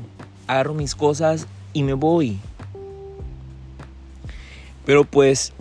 agarro 0.50 0.74
mis 0.74 0.96
cosas 0.96 1.46
y 1.74 1.84
me 1.84 1.94
voy. 1.94 2.40
Pero 4.84 5.06
pues, 5.06 5.54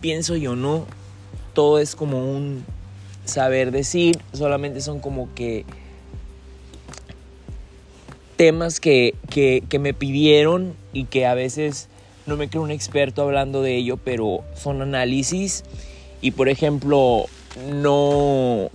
pienso 0.00 0.36
yo, 0.36 0.54
¿no? 0.54 0.86
Todo 1.54 1.80
es 1.80 1.96
como 1.96 2.18
un 2.18 2.64
saber 3.24 3.72
decir, 3.72 4.20
solamente 4.32 4.80
son 4.80 5.00
como 5.00 5.34
que 5.34 5.64
temas 8.36 8.78
que, 8.78 9.16
que, 9.28 9.64
que 9.68 9.80
me 9.80 9.92
pidieron 9.92 10.74
y 10.92 11.06
que 11.06 11.26
a 11.26 11.34
veces 11.34 11.88
no 12.26 12.36
me 12.36 12.48
creo 12.48 12.62
un 12.62 12.70
experto 12.70 13.22
hablando 13.22 13.60
de 13.60 13.74
ello, 13.74 13.96
pero 13.96 14.44
son 14.54 14.82
análisis. 14.82 15.64
Y 16.20 16.30
por 16.30 16.48
ejemplo, 16.48 17.24
no, 17.72 18.70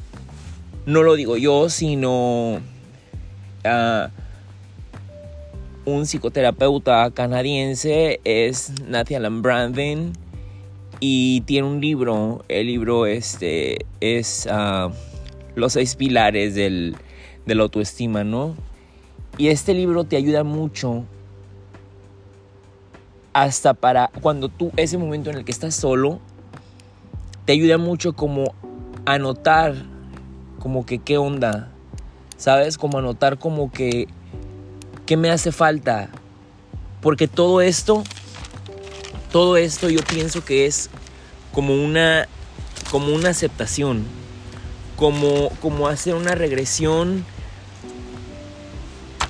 no 0.86 1.04
lo 1.04 1.16
digo 1.16 1.38
yo, 1.38 1.70
sino 1.70 2.60
un 5.86 6.06
psicoterapeuta 6.06 7.12
canadiense 7.12 8.20
es 8.24 8.72
Nathan 8.88 9.42
Brandon 9.42 10.14
y 11.00 11.42
tiene 11.42 11.68
un 11.68 11.82
libro, 11.82 12.46
el 12.48 12.68
libro 12.68 13.06
este 13.06 13.86
es 14.00 14.48
ah, 14.50 14.90
Los 15.56 15.74
seis 15.74 15.96
pilares 15.96 16.56
del, 16.56 16.96
de 17.46 17.56
la 17.56 17.64
autoestima, 17.64 18.24
¿no? 18.24 18.56
Y 19.38 19.48
este 19.48 19.74
libro 19.74 20.04
te 20.04 20.16
ayuda 20.16 20.44
mucho 20.44 21.04
hasta 23.34 23.74
para 23.74 24.12
cuando 24.22 24.48
tú, 24.48 24.72
ese 24.78 24.98
momento 24.98 25.32
en 25.32 25.38
el 25.38 25.44
que 25.44 25.52
estás 25.52 25.76
solo, 25.76 26.20
te 27.46 27.54
ayuda 27.54 27.78
mucho 27.78 28.14
como 28.14 28.54
a 29.06 29.18
notar 29.18 29.74
como 30.60 30.86
que 30.86 31.00
qué 31.00 31.18
onda, 31.18 31.73
¿sabes? 32.44 32.78
Como 32.78 32.98
anotar 32.98 33.40
como 33.40 33.72
que, 33.72 34.10
¿qué 35.06 35.16
me 35.16 35.30
hace 35.30 35.54
falta? 35.54 36.10
Porque 37.00 37.30
todo 37.30 37.62
esto, 37.62 38.04
todo 39.32 39.56
esto 39.56 39.90
yo 39.90 40.02
pienso 40.02 40.44
que 40.44 40.66
es 40.66 40.90
como 41.54 41.74
una, 41.74 42.28
como 42.92 43.14
una 43.16 43.30
aceptación, 43.30 44.04
como, 44.98 45.52
como 45.62 45.88
hacer 45.88 46.16
una 46.16 46.36
regresión 46.36 47.24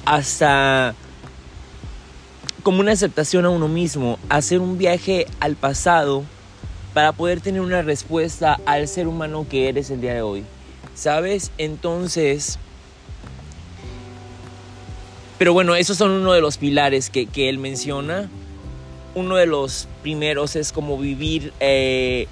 hasta 0.06 0.96
como 2.64 2.80
una 2.80 2.94
aceptación 2.94 3.46
a 3.46 3.52
uno 3.52 3.68
mismo, 3.68 4.18
hacer 4.28 4.60
un 4.60 4.80
viaje 4.80 5.28
al 5.40 5.56
pasado 5.56 6.24
para 6.96 7.12
poder 7.12 7.42
tener 7.42 7.62
una 7.62 7.84
respuesta 7.84 8.60
al 8.66 8.88
ser 8.88 9.08
humano 9.08 9.46
que 9.48 9.70
eres 9.70 9.92
el 9.92 10.02
día 10.02 10.16
de 10.16 10.24
hoy. 10.24 10.44
¿Sabes? 10.96 11.52
Entonces, 11.60 12.58
pero 15.44 15.52
bueno, 15.52 15.76
esos 15.76 15.98
son 15.98 16.12
uno 16.12 16.32
de 16.32 16.40
los 16.40 16.58
pilares 16.58 17.10
que, 17.10 17.28
él 17.50 17.58
menciona. 17.58 18.30
Uno 19.14 19.36
de 19.36 19.46
los 19.46 19.90
primeros 20.02 20.56
es 20.56 20.72
como 20.72 20.98
vivir, 20.98 21.52
eh, 21.60 22.28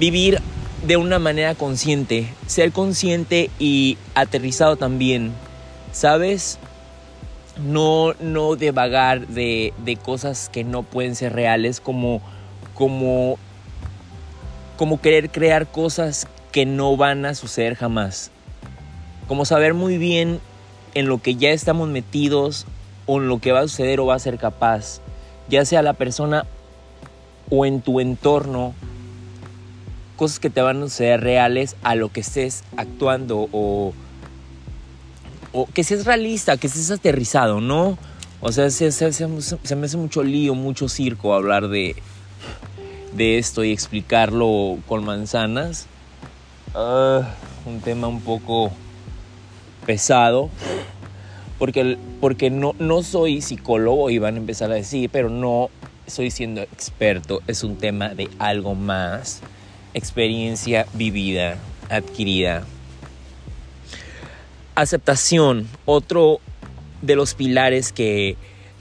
vivir 0.00 0.40
de 0.84 0.96
una 0.96 1.20
manera 1.20 1.54
consciente, 1.54 2.26
ser 2.48 2.72
consciente 2.72 3.50
y 3.60 3.98
aterrizado 4.16 4.74
también, 4.74 5.32
¿sabes? 5.92 6.58
No, 7.64 8.14
no 8.18 8.56
devagar 8.56 9.28
de, 9.28 9.72
de 9.84 9.94
cosas 9.94 10.48
que 10.52 10.64
no 10.64 10.82
pueden 10.82 11.14
ser 11.14 11.32
reales, 11.32 11.80
como, 11.80 12.20
como, 12.74 13.38
como 14.76 15.00
querer 15.00 15.30
crear 15.30 15.68
cosas 15.68 16.26
que 16.50 16.66
no 16.66 16.96
van 16.96 17.24
a 17.26 17.36
suceder 17.36 17.76
jamás. 17.76 18.32
Como 19.28 19.44
saber 19.44 19.72
muy 19.72 19.98
bien 19.98 20.40
en 20.94 21.06
lo 21.06 21.18
que 21.18 21.36
ya 21.36 21.50
estamos 21.50 21.88
metidos 21.88 22.66
o 23.06 23.20
en 23.20 23.28
lo 23.28 23.38
que 23.38 23.52
va 23.52 23.60
a 23.60 23.68
suceder 23.68 24.00
o 24.00 24.06
va 24.06 24.14
a 24.14 24.18
ser 24.18 24.38
capaz, 24.38 25.00
ya 25.48 25.64
sea 25.64 25.82
la 25.82 25.94
persona 25.94 26.46
o 27.50 27.66
en 27.66 27.80
tu 27.80 28.00
entorno, 28.00 28.74
cosas 30.16 30.38
que 30.38 30.50
te 30.50 30.62
van 30.62 30.78
a 30.78 30.82
suceder 30.82 31.20
reales 31.20 31.76
a 31.82 31.94
lo 31.94 32.10
que 32.10 32.20
estés 32.20 32.64
actuando 32.76 33.48
o, 33.52 33.92
o 35.52 35.66
que 35.66 35.84
seas 35.84 36.04
realista, 36.04 36.56
que 36.56 36.68
seas 36.68 36.90
aterrizado, 36.90 37.60
¿no? 37.60 37.98
O 38.40 38.50
sea, 38.50 38.70
se, 38.70 38.86
me 38.86 39.86
hace 39.86 39.96
mucho 39.96 40.22
lío, 40.22 40.54
mucho 40.54 40.88
circo 40.88 41.32
hablar 41.32 41.68
de, 41.68 41.94
de 43.14 43.38
esto 43.38 43.62
y 43.62 43.70
explicarlo 43.70 44.78
con 44.88 45.04
manzanas. 45.04 45.86
Ah, 46.74 47.28
un 47.66 47.80
tema 47.80 48.08
un 48.08 48.20
poco 48.20 48.72
pesado, 49.86 50.50
porque, 51.58 51.96
porque 52.20 52.50
no, 52.50 52.74
no 52.78 53.02
soy 53.02 53.40
psicólogo, 53.40 54.10
y 54.10 54.18
van 54.18 54.34
a 54.34 54.38
empezar 54.38 54.70
a 54.70 54.74
decir, 54.74 55.10
pero 55.10 55.28
no 55.28 55.70
soy 56.06 56.30
siendo 56.30 56.60
experto, 56.62 57.40
es 57.46 57.62
un 57.62 57.76
tema 57.76 58.10
de 58.10 58.28
algo 58.38 58.74
más, 58.74 59.40
experiencia 59.94 60.86
vivida, 60.94 61.56
adquirida. 61.88 62.64
Aceptación, 64.74 65.68
otro 65.84 66.40
de 67.02 67.16
los 67.16 67.34
pilares 67.34 67.92
que 67.92 68.36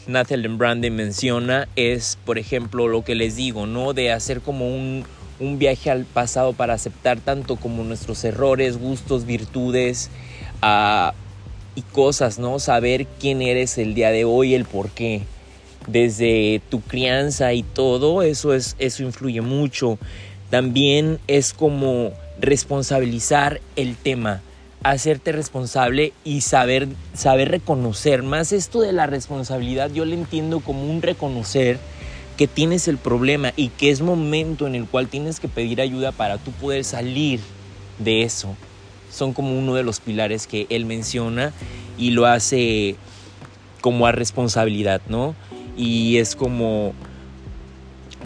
Nathan 0.07 0.57
Brandon 0.57 0.95
menciona 0.95 1.67
es, 1.75 2.17
por 2.25 2.37
ejemplo, 2.37 2.87
lo 2.87 3.03
que 3.03 3.15
les 3.15 3.35
digo, 3.35 3.65
¿no? 3.65 3.93
De 3.93 4.11
hacer 4.11 4.41
como 4.41 4.67
un, 4.67 5.05
un 5.39 5.59
viaje 5.59 5.91
al 5.91 6.05
pasado 6.05 6.53
para 6.53 6.73
aceptar 6.73 7.19
tanto 7.19 7.57
como 7.57 7.83
nuestros 7.83 8.23
errores, 8.23 8.77
gustos, 8.77 9.25
virtudes, 9.25 10.09
y 11.75 11.81
cosas, 11.93 12.39
¿no? 12.39 12.59
Saber 12.59 13.07
quién 13.19 13.41
eres 13.41 13.77
el 13.77 13.93
día 13.93 14.11
de 14.11 14.25
hoy, 14.25 14.53
el 14.53 14.65
por 14.65 14.89
qué. 14.89 15.23
Desde 15.87 16.61
tu 16.69 16.81
crianza 16.81 17.53
y 17.53 17.63
todo, 17.63 18.21
eso, 18.21 18.53
es, 18.53 18.75
eso 18.79 19.03
influye 19.03 19.41
mucho. 19.41 19.97
También 20.49 21.19
es 21.27 21.53
como 21.53 22.11
responsabilizar 22.39 23.61
el 23.75 23.95
tema, 23.95 24.41
hacerte 24.83 25.31
responsable 25.31 26.13
y 26.23 26.41
saber, 26.41 26.87
saber 27.13 27.49
reconocer. 27.49 28.21
Más 28.21 28.51
esto 28.51 28.81
de 28.81 28.91
la 28.91 29.07
responsabilidad, 29.07 29.91
yo 29.91 30.05
le 30.05 30.15
entiendo 30.15 30.59
como 30.59 30.85
un 30.85 31.01
reconocer 31.01 31.79
que 32.37 32.47
tienes 32.47 32.87
el 32.87 32.97
problema 32.97 33.53
y 33.55 33.69
que 33.69 33.91
es 33.91 34.01
momento 34.01 34.67
en 34.67 34.75
el 34.75 34.85
cual 34.85 35.07
tienes 35.07 35.39
que 35.39 35.47
pedir 35.47 35.81
ayuda 35.81 36.11
para 36.11 36.37
tú 36.37 36.51
poder 36.51 36.83
salir 36.83 37.39
de 37.99 38.23
eso. 38.23 38.55
Son 39.11 39.33
como 39.33 39.57
uno 39.57 39.75
de 39.75 39.83
los 39.83 39.99
pilares 39.99 40.47
que 40.47 40.67
él 40.69 40.85
menciona 40.85 41.53
y 41.97 42.11
lo 42.11 42.25
hace 42.25 42.95
como 43.81 44.07
a 44.07 44.11
responsabilidad, 44.11 45.01
¿no? 45.09 45.35
Y 45.77 46.17
es 46.17 46.35
como, 46.35 46.93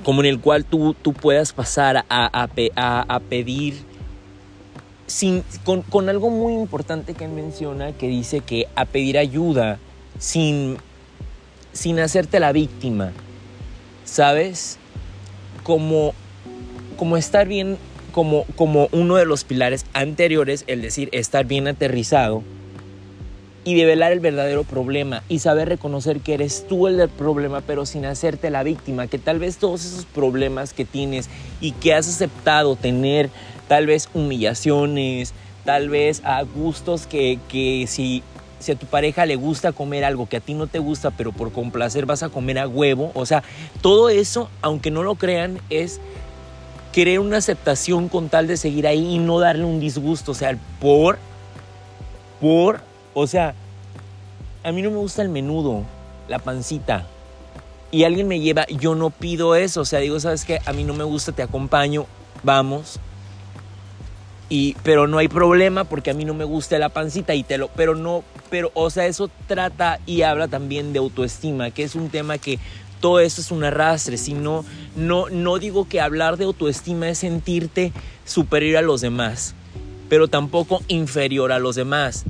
como 0.03 0.21
en 0.21 0.27
el 0.27 0.39
cual 0.39 0.65
tú, 0.65 0.93
tú 1.01 1.13
puedas 1.13 1.53
pasar 1.53 2.05
a, 2.09 2.47
a, 3.09 3.19
pedir 3.19 3.75
sin, 5.07 5.43
con, 5.63 5.81
con, 5.81 6.09
algo 6.09 6.29
muy 6.29 6.53
importante 6.53 7.13
que 7.13 7.25
él 7.25 7.31
menciona, 7.31 7.93
que 7.93 8.07
dice 8.07 8.41
que 8.41 8.67
a 8.75 8.85
pedir 8.85 9.17
ayuda 9.17 9.79
sin, 10.19 10.77
sin 11.73 11.99
hacerte 11.99 12.39
la 12.39 12.51
víctima. 12.51 13.11
¿sabes? 14.05 14.77
Como, 15.63 16.13
como 16.95 17.17
estar 17.17 17.47
bien, 17.47 17.77
como, 18.15 18.45
como 18.55 18.87
uno 18.93 19.17
de 19.17 19.25
los 19.25 19.43
pilares 19.43 19.85
anteriores, 19.91 20.63
el 20.67 20.81
decir 20.81 21.09
estar 21.11 21.43
bien 21.43 21.67
aterrizado 21.67 22.43
y 23.65 23.75
develar 23.75 24.13
el 24.13 24.21
verdadero 24.21 24.63
problema 24.63 25.21
y 25.27 25.39
saber 25.39 25.67
reconocer 25.67 26.21
que 26.21 26.35
eres 26.35 26.65
tú 26.65 26.87
el 26.87 26.95
del 26.95 27.09
problema, 27.09 27.59
pero 27.59 27.85
sin 27.85 28.05
hacerte 28.05 28.49
la 28.51 28.63
víctima, 28.63 29.07
que 29.07 29.19
tal 29.19 29.39
vez 29.39 29.57
todos 29.57 29.83
esos 29.83 30.05
problemas 30.05 30.71
que 30.71 30.85
tienes 30.85 31.29
y 31.59 31.73
que 31.73 31.93
has 31.93 32.07
aceptado 32.07 32.77
tener, 32.77 33.29
tal 33.67 33.85
vez 33.85 34.07
humillaciones, 34.13 35.33
tal 35.65 35.89
vez 35.89 36.21
a 36.23 36.41
gustos 36.43 37.07
que, 37.07 37.37
que 37.49 37.85
si 37.85 38.23
si 38.59 38.71
a 38.71 38.75
tu 38.75 38.85
pareja 38.85 39.25
le 39.25 39.35
gusta 39.35 39.73
comer 39.73 40.05
algo 40.05 40.27
que 40.27 40.37
a 40.37 40.39
ti 40.39 40.53
no 40.53 40.67
te 40.67 40.79
gusta, 40.79 41.11
pero 41.11 41.33
por 41.33 41.51
complacer 41.51 42.05
vas 42.05 42.23
a 42.23 42.29
comer 42.29 42.57
a 42.57 42.67
huevo, 42.67 43.11
o 43.13 43.25
sea, 43.25 43.43
todo 43.81 44.09
eso, 44.09 44.49
aunque 44.61 44.89
no 44.89 45.03
lo 45.03 45.15
crean, 45.15 45.59
es 45.69 45.99
querer 46.95 47.19
una 47.19 47.39
aceptación 47.39 48.07
con 48.07 48.29
tal 48.29 48.47
de 48.47 48.55
seguir 48.55 48.87
ahí 48.87 49.15
y 49.15 49.19
no 49.19 49.37
darle 49.41 49.65
un 49.65 49.81
disgusto, 49.81 50.31
o 50.31 50.33
sea, 50.33 50.57
por, 50.79 51.19
por, 52.39 52.79
o 53.13 53.27
sea, 53.27 53.53
a 54.63 54.71
mí 54.71 54.81
no 54.81 54.91
me 54.91 54.95
gusta 54.95 55.21
el 55.21 55.27
menudo, 55.27 55.83
la 56.29 56.39
pancita, 56.39 57.05
y 57.91 58.05
alguien 58.05 58.29
me 58.29 58.39
lleva, 58.39 58.65
yo 58.67 58.95
no 58.95 59.09
pido 59.09 59.55
eso, 59.55 59.81
o 59.81 59.85
sea, 59.85 59.99
digo, 59.99 60.17
¿sabes 60.21 60.45
qué? 60.45 60.61
A 60.65 60.71
mí 60.71 60.85
no 60.85 60.93
me 60.93 61.03
gusta, 61.03 61.33
te 61.33 61.43
acompaño, 61.43 62.05
vamos, 62.43 62.97
y, 64.47 64.77
pero 64.81 65.05
no 65.05 65.17
hay 65.17 65.27
problema 65.27 65.83
porque 65.83 66.11
a 66.11 66.13
mí 66.13 66.23
no 66.23 66.33
me 66.33 66.45
gusta 66.45 66.79
la 66.79 66.87
pancita 66.87 67.35
y 67.35 67.43
te 67.43 67.57
lo, 67.57 67.67
pero 67.67 67.95
no, 67.95 68.23
pero, 68.49 68.71
o 68.73 68.89
sea, 68.89 69.05
eso 69.05 69.29
trata 69.47 69.99
y 70.05 70.21
habla 70.21 70.47
también 70.47 70.93
de 70.93 70.99
autoestima, 70.99 71.71
que 71.71 71.83
es 71.83 71.95
un 71.95 72.07
tema 72.07 72.37
que 72.37 72.57
todo 72.99 73.19
eso 73.19 73.41
es 73.41 73.51
un 73.51 73.63
arrastre, 73.63 74.17
sino, 74.17 74.65
no, 74.95 75.29
no 75.29 75.59
digo 75.59 75.87
que 75.87 76.01
hablar 76.01 76.37
de 76.37 76.45
autoestima 76.45 77.09
es 77.09 77.19
sentirte 77.19 77.91
superior 78.25 78.77
a 78.77 78.81
los 78.81 79.01
demás, 79.01 79.55
pero 80.09 80.27
tampoco 80.27 80.81
inferior 80.87 81.51
a 81.51 81.59
los 81.59 81.75
demás. 81.75 82.25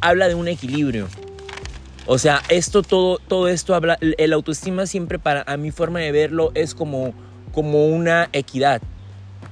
Habla 0.00 0.28
de 0.28 0.34
un 0.34 0.48
equilibrio. 0.48 1.08
O 2.06 2.18
sea, 2.18 2.42
esto 2.48 2.82
todo, 2.82 3.18
todo 3.18 3.48
esto 3.48 3.74
habla, 3.74 3.96
el 4.00 4.32
autoestima 4.32 4.86
siempre 4.86 5.18
para, 5.18 5.44
a 5.46 5.56
mi 5.56 5.70
forma 5.70 6.00
de 6.00 6.10
verlo, 6.10 6.50
es 6.54 6.74
como, 6.74 7.14
como 7.52 7.86
una 7.86 8.28
equidad 8.32 8.82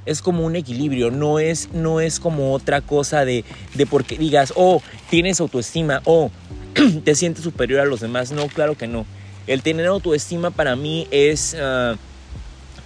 es 0.07 0.23
como 0.23 0.45
un 0.45 0.57
equilibrio, 0.57 1.11
no 1.11 1.39
es, 1.39 1.71
no 1.73 2.01
es 2.01 2.21
como 2.21 2.53
otra 2.55 2.81
cosa 2.81 3.25
de, 3.25 3.45
de 3.75 3.87
porque 3.87 4.17
digas, 4.17 4.53
oh, 4.57 4.83
tienes 5.11 5.41
autoestima, 5.41 6.01
oh, 6.05 6.31
te 7.05 7.15
sientes 7.15 7.45
superior 7.45 7.81
a 7.81 7.85
los 7.85 8.01
demás. 8.01 8.33
No, 8.33 8.47
claro 8.49 8.77
que 8.77 8.87
no. 8.87 9.07
El 9.47 9.63
tener 9.63 9.87
autoestima 9.87 10.51
para 10.51 10.77
mí 10.77 11.07
es 11.11 11.57
ah, 11.59 11.97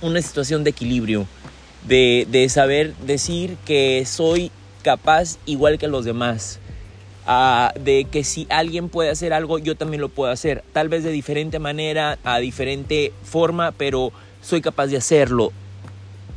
una 0.00 0.20
situación 0.22 0.64
de 0.64 0.70
equilibrio, 0.70 1.26
de, 1.86 2.26
de, 2.30 2.48
saber 2.48 2.94
decir 3.06 3.56
que 3.64 4.04
soy 4.06 4.50
capaz 4.82 5.38
igual 5.46 5.78
que 5.78 5.88
los 5.88 6.04
demás. 6.04 6.60
Ah, 7.26 7.72
de 7.80 8.04
que 8.04 8.22
si 8.22 8.46
alguien 8.50 8.90
puede 8.90 9.10
hacer 9.10 9.32
algo, 9.32 9.58
yo 9.58 9.76
también 9.76 10.02
lo 10.02 10.10
puedo 10.10 10.30
hacer. 10.30 10.62
Tal 10.72 10.88
vez 10.88 11.04
de 11.04 11.10
diferente 11.10 11.58
manera, 11.58 12.18
a 12.22 12.38
diferente 12.38 13.12
forma, 13.22 13.72
pero 13.72 14.12
soy 14.42 14.60
capaz 14.60 14.88
de 14.88 14.98
hacerlo 14.98 15.52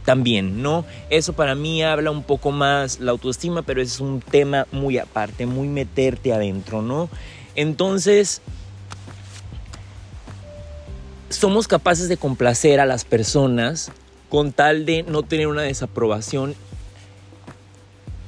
también, 0.05 0.61
¿no? 0.63 0.85
Eso 1.09 1.33
para 1.33 1.53
mí 1.53 1.83
habla 1.83 2.11
un 2.11 2.23
poco 2.23 2.51
más 2.51 3.01
la 3.01 3.11
autoestima, 3.11 3.63
pero 3.63 3.81
es 3.81 3.99
un 3.99 4.21
tema 4.21 4.65
muy 4.71 4.97
aparte, 4.97 5.45
muy 5.45 5.67
meterte 5.67 6.31
adentro, 6.31 6.81
¿no? 6.81 7.09
Entonces, 7.55 8.41
somos 11.29 11.67
capaces 11.67 12.09
de 12.09 12.17
complacer 12.17 12.79
a 12.79 12.85
las 12.85 13.05
personas 13.05 13.91
con 14.29 14.51
tal 14.51 14.85
de 14.85 15.03
no 15.03 15.23
tener 15.23 15.47
una 15.47 15.61
desaprobación 15.61 16.55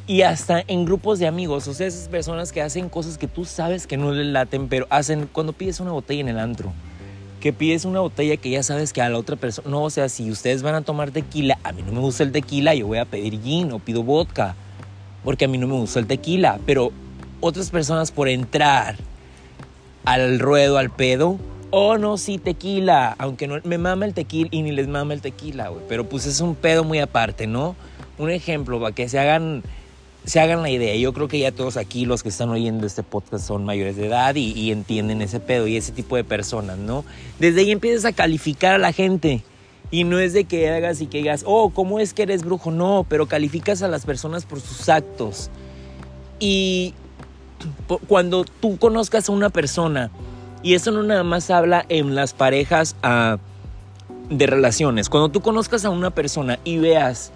y 0.08 0.24
hasta 0.24 0.64
en 0.68 0.86
grupos 0.86 1.20
de 1.20 1.28
amigos, 1.28 1.68
o 1.68 1.74
sea, 1.74 1.86
esas 1.86 2.08
personas 2.08 2.52
que 2.52 2.62
hacen 2.62 2.90
cosas 2.90 3.18
que 3.18 3.28
tú 3.28 3.46
sabes 3.46 3.86
que 3.86 3.96
no 3.96 4.12
les 4.12 4.26
laten, 4.26 4.68
pero 4.68 4.88
hacen 4.90 5.30
cuando 5.32 5.54
pides 5.54 5.80
una 5.80 5.92
botella 5.92 6.22
en 6.22 6.30
el 6.30 6.40
antro 6.40 6.74
que 7.40 7.54
pides 7.54 7.86
una 7.86 8.02
botella 8.02 8.38
que 8.38 8.50
ya 8.50 8.64
sabes 8.64 8.94
que 8.94 9.02
a 9.02 9.10
la 9.10 9.18
otra 9.18 9.36
persona, 9.36 9.70
no, 9.70 9.84
o 9.84 9.90
sea, 9.90 10.10
si 10.10 10.30
ustedes 10.30 10.62
van 10.62 10.76
a 10.76 10.82
tomar 10.82 11.12
tequila, 11.12 11.58
a 11.64 11.72
mí 11.72 11.82
no 11.84 11.92
me 11.92 12.00
gusta 12.00 12.24
el 12.24 12.32
tequila, 12.32 12.76
yo 12.76 12.88
voy 12.88 12.98
a 12.98 13.06
pedir 13.06 13.42
gin 13.42 13.72
o 13.72 13.80
pido 13.80 14.04
vodka, 14.04 14.56
porque 15.24 15.46
a 15.46 15.48
mí 15.48 15.58
no 15.58 15.68
me 15.68 15.76
gusta 15.76 16.00
el 16.00 16.08
tequila, 16.08 16.60
pero 16.66 16.92
otras 17.40 17.70
personas 17.70 18.12
por 18.12 18.28
entrar 18.28 18.98
al 20.06 20.40
ruedo, 20.40 20.78
al 20.78 20.90
pedo, 20.90 21.38
oh 21.72 21.98
no, 21.98 22.18
sí, 22.18 22.38
tequila, 22.38 23.16
aunque 23.18 23.48
no 23.48 23.60
me 23.64 23.78
mama 23.78 24.06
el 24.06 24.14
tequila 24.14 24.50
y 24.52 24.62
ni 24.62 24.72
les 24.72 24.88
mama 24.88 25.14
el 25.14 25.22
tequila, 25.22 25.70
güey, 25.70 25.84
pero 25.88 26.08
pues 26.08 26.26
es 26.26 26.42
un 26.42 26.56
pedo 26.56 26.84
muy 26.84 27.00
aparte, 27.00 27.48
¿no? 27.48 27.76
Un 28.18 28.32
ejemplo 28.32 28.80
para 28.80 28.94
que 28.94 29.08
se 29.08 29.20
hagan 29.20 29.64
se 30.26 30.40
hagan 30.40 30.62
la 30.62 30.70
idea. 30.70 30.96
Yo 30.96 31.14
creo 31.14 31.28
que 31.28 31.40
ya 31.40 31.52
todos 31.52 31.78
aquí, 31.78 32.06
los 32.06 32.24
que 32.24 32.30
están 32.30 32.50
oyendo 32.50 32.86
este 32.86 33.04
podcast, 33.04 33.48
son 33.48 33.66
mayores 33.66 33.96
de 33.96 34.08
edad 34.08 34.36
y, 34.36 34.72
entienden 34.72 35.22
ese 35.22 35.40
pedo 35.40 35.68
y 35.68 35.76
ese 35.76 35.92
tipo 35.92 36.16
de 36.16 36.24
personas, 36.24 36.78
¿no? 36.78 37.04
Desde 37.40 37.62
ahí 37.62 37.72
empiezas 37.72 38.06
a 38.06 38.14
calificar 38.14 38.76
a 38.76 38.78
la 38.78 38.92
gente. 38.94 39.44
Y 39.92 40.04
no 40.04 40.20
es 40.20 40.34
de 40.34 40.44
que 40.44 40.70
hagas 40.70 41.02
y 41.02 41.08
que 41.08 41.18
digas, 41.18 41.44
oh, 41.48 41.72
¿cómo 41.72 42.00
es 42.00 42.14
que 42.14 42.22
eres 42.22 42.44
brujo? 42.44 42.70
No, 42.70 43.08
pero 43.10 43.26
calificas 43.26 43.82
a 43.82 43.88
las 43.88 44.06
personas 44.06 44.46
por 44.46 44.62
sus 44.62 44.88
actos. 44.88 45.50
Y 46.40 46.94
cuando 48.08 48.46
tú 48.46 48.78
conozcas 48.78 49.30
a 49.30 49.32
una 49.32 49.50
persona, 49.50 50.12
y 50.62 50.74
eso 50.74 50.92
no 50.92 51.04
nada 51.04 51.24
más 51.24 51.50
habla 51.50 51.86
en 51.90 52.16
las 52.16 52.34
parejas 52.34 52.96
ah, 53.04 53.38
de 54.30 54.48
relaciones, 54.48 55.10
cuando 55.10 55.30
tú 55.30 55.42
conozcas 55.42 55.86
a 55.86 55.90
una 55.90 56.12
persona 56.12 56.60
y 56.64 56.78
veas 56.78 57.32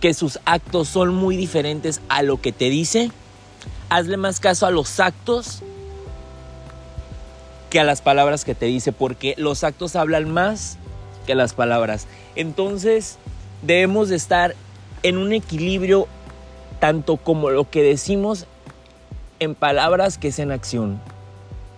que 0.00 0.14
sus 0.14 0.38
actos 0.44 0.88
son 0.88 1.14
muy 1.14 1.36
diferentes 1.36 2.00
a 2.08 2.22
lo 2.22 2.40
que 2.40 2.52
te 2.52 2.70
dice, 2.70 3.10
hazle 3.88 4.16
más 4.16 4.40
caso 4.40 4.66
a 4.66 4.70
los 4.70 5.00
actos 5.00 5.62
que 7.70 7.80
a 7.80 7.84
las 7.84 8.02
palabras 8.02 8.44
que 8.44 8.54
te 8.54 8.66
dice, 8.66 8.92
porque 8.92 9.34
los 9.38 9.64
actos 9.64 9.96
hablan 9.96 10.30
más 10.30 10.78
que 11.26 11.34
las 11.34 11.54
palabras. 11.54 12.06
Entonces 12.36 13.18
debemos 13.62 14.08
de 14.08 14.16
estar 14.16 14.54
en 15.02 15.18
un 15.18 15.32
equilibrio 15.32 16.06
tanto 16.78 17.16
como 17.16 17.50
lo 17.50 17.68
que 17.68 17.82
decimos 17.82 18.46
en 19.40 19.54
palabras 19.54 20.18
que 20.18 20.28
es 20.28 20.38
en 20.38 20.52
acción. 20.52 21.00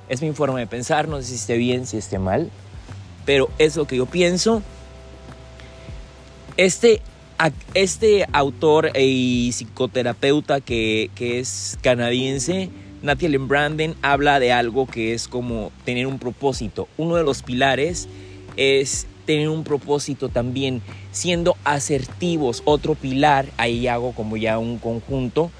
Es 0.08 0.22
mi 0.22 0.32
forma 0.32 0.58
de 0.58 0.66
pensar, 0.66 1.08
no 1.08 1.18
sé 1.18 1.24
si 1.24 1.34
esté 1.34 1.56
bien, 1.56 1.86
si 1.86 1.98
esté 1.98 2.18
mal, 2.18 2.50
pero 3.24 3.50
es 3.58 3.76
lo 3.76 3.86
que 3.86 3.96
yo 3.96 4.06
pienso. 4.06 4.62
Este 6.56 7.02
este 7.74 8.26
autor 8.32 8.90
y 8.98 9.50
psicoterapeuta 9.52 10.60
que, 10.60 11.10
es 11.18 11.78
canadiense, 11.82 12.70
Natalie 13.02 13.38
Branden, 13.38 13.94
habla 14.02 14.40
de 14.40 14.52
algo 14.52 14.86
que 14.86 15.14
es 15.14 15.28
como 15.28 15.70
tener 15.84 16.06
un 16.06 16.18
propósito. 16.18 16.88
Uno 16.96 17.14
de 17.14 17.22
los 17.22 17.42
pilares 17.42 18.08
es 18.56 19.06
tener 19.24 19.48
un 19.50 19.62
propósito 19.62 20.30
también, 20.30 20.82
siendo 21.12 21.56
asertivos. 21.62 22.62
Otro 22.64 22.96
pilar, 22.96 23.46
ahí 23.56 23.86
hago 23.86 24.12
como 24.12 24.36
ya 24.36 24.58
un 24.58 24.78
conjunto, 24.78 25.52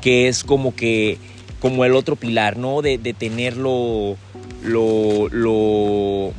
que 0.00 0.26
es 0.26 0.42
como 0.42 0.74
que, 0.74 1.18
como 1.64 1.86
el 1.86 1.94
otro 1.94 2.14
pilar, 2.14 2.58
¿no? 2.58 2.82
De, 2.82 2.98
de 2.98 3.14
tenerlo, 3.14 4.18
lo, 4.62 5.30
lo, 5.30 6.34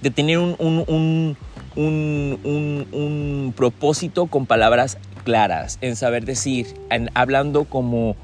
de 0.00 0.10
tener 0.10 0.38
un 0.38 1.36
un, 1.76 2.88
un, 2.94 3.52
propósito 3.54 4.28
con 4.28 4.46
palabras 4.46 4.96
claras, 5.24 5.76
en 5.82 5.94
saber 5.94 6.24
decir, 6.24 6.68
en, 6.88 7.10
hablando 7.12 7.64
como, 7.64 8.16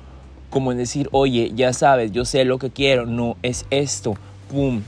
como 0.48 0.72
en 0.72 0.78
decir, 0.78 1.10
oye, 1.12 1.52
ya 1.54 1.74
sabes, 1.74 2.12
yo 2.12 2.24
sé 2.24 2.46
lo 2.46 2.58
que 2.58 2.70
quiero, 2.70 3.04
no 3.04 3.36
es 3.42 3.66
esto, 3.68 4.14
pum, 4.50 4.80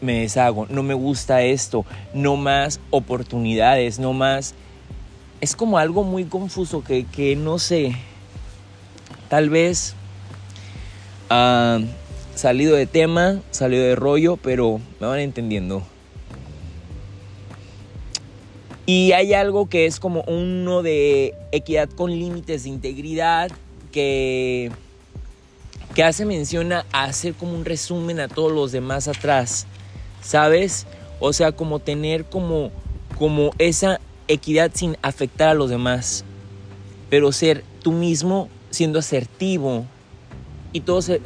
me 0.00 0.22
deshago, 0.22 0.66
no 0.68 0.82
me 0.82 0.94
gusta 0.94 1.42
esto, 1.42 1.86
no 2.12 2.34
más 2.34 2.80
oportunidades, 2.90 4.00
no 4.00 4.14
más... 4.14 4.56
Es 5.40 5.54
como 5.54 5.78
algo 5.78 6.02
muy 6.02 6.24
confuso 6.24 6.82
que, 6.82 7.04
que 7.04 7.36
no 7.36 7.60
sé, 7.60 7.94
tal 9.30 9.48
vez 9.48 9.94
ah, 11.30 11.78
salido 12.34 12.76
de 12.76 12.86
tema, 12.86 13.40
salido 13.52 13.84
de 13.84 13.94
rollo, 13.94 14.36
pero 14.36 14.80
me 15.00 15.06
van 15.06 15.20
entendiendo. 15.20 15.82
Y 18.84 19.12
hay 19.12 19.32
algo 19.34 19.68
que 19.68 19.86
es 19.86 20.00
como 20.00 20.22
uno 20.22 20.82
de 20.82 21.34
equidad 21.52 21.88
con 21.88 22.10
límites 22.10 22.64
de 22.64 22.70
integridad 22.70 23.52
que, 23.92 24.72
que 25.94 26.02
hace 26.02 26.24
mención 26.24 26.72
a 26.72 26.84
hacer 26.90 27.34
como 27.34 27.54
un 27.54 27.64
resumen 27.64 28.18
a 28.18 28.26
todos 28.26 28.50
los 28.50 28.72
demás 28.72 29.06
atrás, 29.06 29.68
¿sabes? 30.22 30.88
O 31.20 31.32
sea, 31.32 31.52
como 31.52 31.78
tener 31.78 32.24
como, 32.24 32.72
como 33.16 33.52
esa 33.58 34.00
equidad 34.26 34.72
sin 34.74 34.96
afectar 35.02 35.50
a 35.50 35.54
los 35.54 35.70
demás, 35.70 36.24
pero 37.10 37.30
ser 37.30 37.62
tú 37.82 37.92
mismo 37.92 38.48
siendo 38.70 38.98
asertivo 38.98 39.84
y 40.72 40.80
todo 40.80 41.02
se, 41.02 41.20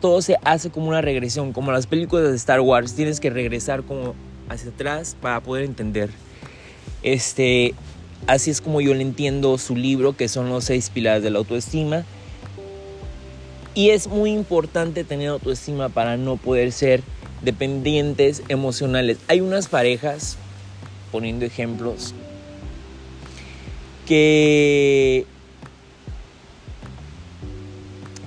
todo 0.00 0.20
se 0.22 0.36
hace 0.44 0.70
como 0.70 0.88
una 0.88 1.00
regresión, 1.00 1.52
como 1.52 1.72
las 1.72 1.86
películas 1.86 2.30
de 2.30 2.36
Star 2.36 2.60
Wars, 2.60 2.94
tienes 2.94 3.20
que 3.20 3.30
regresar 3.30 3.82
como 3.82 4.14
hacia 4.48 4.70
atrás 4.70 5.16
para 5.20 5.40
poder 5.40 5.64
entender. 5.64 6.10
Este, 7.02 7.74
así 8.26 8.50
es 8.50 8.60
como 8.60 8.80
yo 8.80 8.94
le 8.94 9.02
entiendo 9.02 9.56
su 9.58 9.76
libro, 9.76 10.16
que 10.16 10.28
son 10.28 10.48
los 10.48 10.64
seis 10.64 10.90
pilares 10.90 11.22
de 11.22 11.30
la 11.30 11.38
autoestima. 11.38 12.04
Y 13.74 13.90
es 13.90 14.06
muy 14.06 14.32
importante 14.32 15.02
tener 15.04 15.28
autoestima 15.28 15.88
para 15.88 16.16
no 16.16 16.36
poder 16.36 16.72
ser 16.72 17.02
dependientes 17.42 18.42
emocionales. 18.48 19.18
Hay 19.28 19.40
unas 19.40 19.68
parejas, 19.68 20.36
poniendo 21.10 21.44
ejemplos, 21.44 22.14
que 24.06 25.26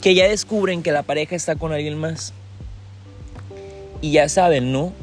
que 0.06 0.14
ya 0.14 0.30
descubren 0.30 0.84
que 0.84 0.92
la 0.92 1.02
pareja 1.02 1.36
está 1.36 1.56
con 1.56 1.74
alguien 1.74 1.98
más. 1.98 2.32
Y 4.02 4.12
ya 4.12 4.30
saben, 4.30 4.72
¿no? 4.72 4.94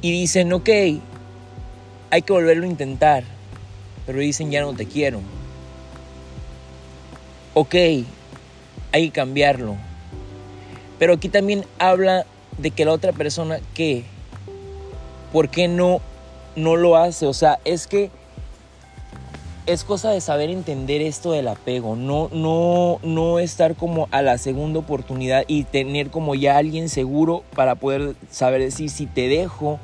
Y 0.00 0.12
dicen, 0.12 0.52
ok, 0.52 0.68
hay 0.68 2.22
que 2.24 2.32
volverlo 2.32 2.66
a 2.66 2.68
intentar. 2.68 3.24
Pero 4.06 4.20
dicen, 4.20 4.52
ya 4.52 4.60
no 4.60 4.74
te 4.74 4.86
quiero. 4.86 5.22
Ok, 7.54 7.74
hay 7.74 8.06
que 8.92 9.10
cambiarlo. 9.10 9.74
Pero 11.00 11.14
aquí 11.14 11.28
también 11.28 11.64
habla 11.80 12.26
de 12.58 12.70
que 12.70 12.84
la 12.84 12.92
otra 12.92 13.10
persona, 13.10 13.58
¿qué? 13.74 14.04
¿Por 15.32 15.48
qué 15.48 15.66
no, 15.66 16.00
no 16.54 16.76
lo 16.76 16.96
hace? 16.96 17.26
O 17.26 17.34
sea, 17.34 17.58
es 17.64 17.88
que 17.88 18.12
es 19.66 19.84
cosa 19.84 20.10
de 20.10 20.20
saber 20.20 20.50
entender 20.50 21.02
esto 21.02 21.32
del 21.32 21.48
apego, 21.48 21.96
no, 21.96 22.28
no, 22.32 22.98
no 23.02 23.38
estar 23.38 23.76
como 23.76 24.08
a 24.10 24.22
la 24.22 24.38
segunda 24.38 24.80
oportunidad 24.80 25.44
y 25.46 25.64
tener 25.64 26.10
como 26.10 26.34
ya 26.34 26.56
alguien 26.56 26.88
seguro 26.88 27.44
para 27.54 27.76
poder 27.76 28.16
saber 28.30 28.60
decir 28.60 28.90
si 28.90 29.06
te 29.06 29.28
dejo 29.28 29.78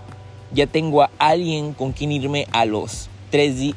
ya 0.52 0.66
tengo 0.66 1.02
a 1.02 1.10
alguien 1.18 1.74
con 1.74 1.92
quien 1.92 2.12
irme 2.12 2.46
a 2.52 2.64
los 2.64 3.08
tres 3.30 3.58
días, 3.58 3.76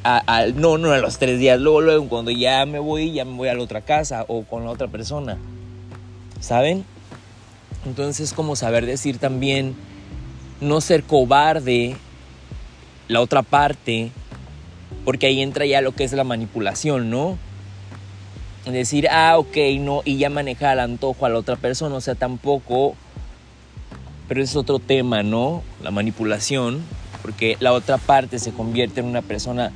no, 0.56 0.78
no 0.78 0.92
a 0.92 1.00
los 1.00 1.18
tres 1.18 1.40
días, 1.40 1.60
luego, 1.60 1.82
luego, 1.82 2.08
cuando 2.08 2.32
ya 2.32 2.66
me 2.66 2.80
voy, 2.80 3.12
ya 3.12 3.26
me 3.26 3.36
voy 3.36 3.50
a 3.50 3.54
la 3.54 3.62
otra 3.62 3.82
casa 3.82 4.26
o 4.28 4.44
con 4.44 4.64
la 4.64 4.72
otra 4.72 4.88
persona. 4.88 5.38
¿Saben? 6.40 6.86
Entonces, 7.86 8.34
como 8.34 8.56
saber 8.56 8.86
decir 8.86 9.18
también, 9.18 9.76
no 10.62 10.80
ser 10.82 11.04
cobarde, 11.04 11.98
la 13.08 13.20
otra 13.20 13.42
parte, 13.42 14.12
porque 15.06 15.28
ahí 15.28 15.42
entra 15.42 15.66
ya 15.66 15.82
lo 15.82 15.94
que 15.94 16.04
es 16.04 16.14
la 16.14 16.24
manipulación, 16.24 17.10
¿no? 17.10 17.38
Decir, 18.66 19.08
ah, 19.10 19.38
ok, 19.38 19.58
no, 19.80 20.02
y 20.06 20.18
ya 20.18 20.30
manejar 20.30 20.72
al 20.72 20.80
antojo 20.82 21.26
a 21.26 21.30
la 21.30 21.40
otra 21.40 21.56
persona, 21.56 21.96
o 21.96 22.02
sea, 22.02 22.16
tampoco 22.16 22.96
pero 24.32 24.42
es 24.42 24.56
otro 24.56 24.80
tema, 24.80 25.24
¿no? 25.24 25.62
La 25.84 25.92
manipulación, 25.92 26.82
porque 27.22 27.58
la 27.60 27.74
otra 27.74 27.98
parte 27.98 28.40
se 28.40 28.54
convierte 28.54 29.02
en 29.02 29.08
una 29.08 29.22
persona 29.22 29.74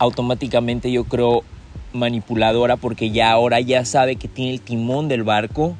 automáticamente, 0.00 0.90
yo 0.90 1.04
creo, 1.04 1.44
manipuladora, 1.92 2.76
porque 2.76 3.12
ya 3.12 3.30
ahora 3.30 3.60
ya 3.60 3.84
sabe 3.84 4.16
que 4.16 4.26
tiene 4.26 4.54
el 4.54 4.60
timón 4.60 5.06
del 5.06 5.22
barco 5.22 5.76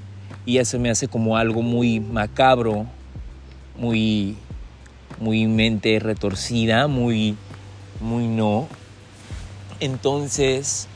y 0.47 0.53
ya 0.53 0.65
se 0.65 0.79
me 0.79 0.91
hace 0.91 1.09
como 1.09 1.37
algo 1.37 1.61
muy 1.61 1.99
macabro, 1.99 2.87
muy, 3.77 4.37
muy 5.19 5.49
mente 5.49 5.99
retorcida, 5.99 6.87
muy, 6.87 7.35
muy 8.01 8.27
no. 8.27 8.69
Entonces, 9.81 10.89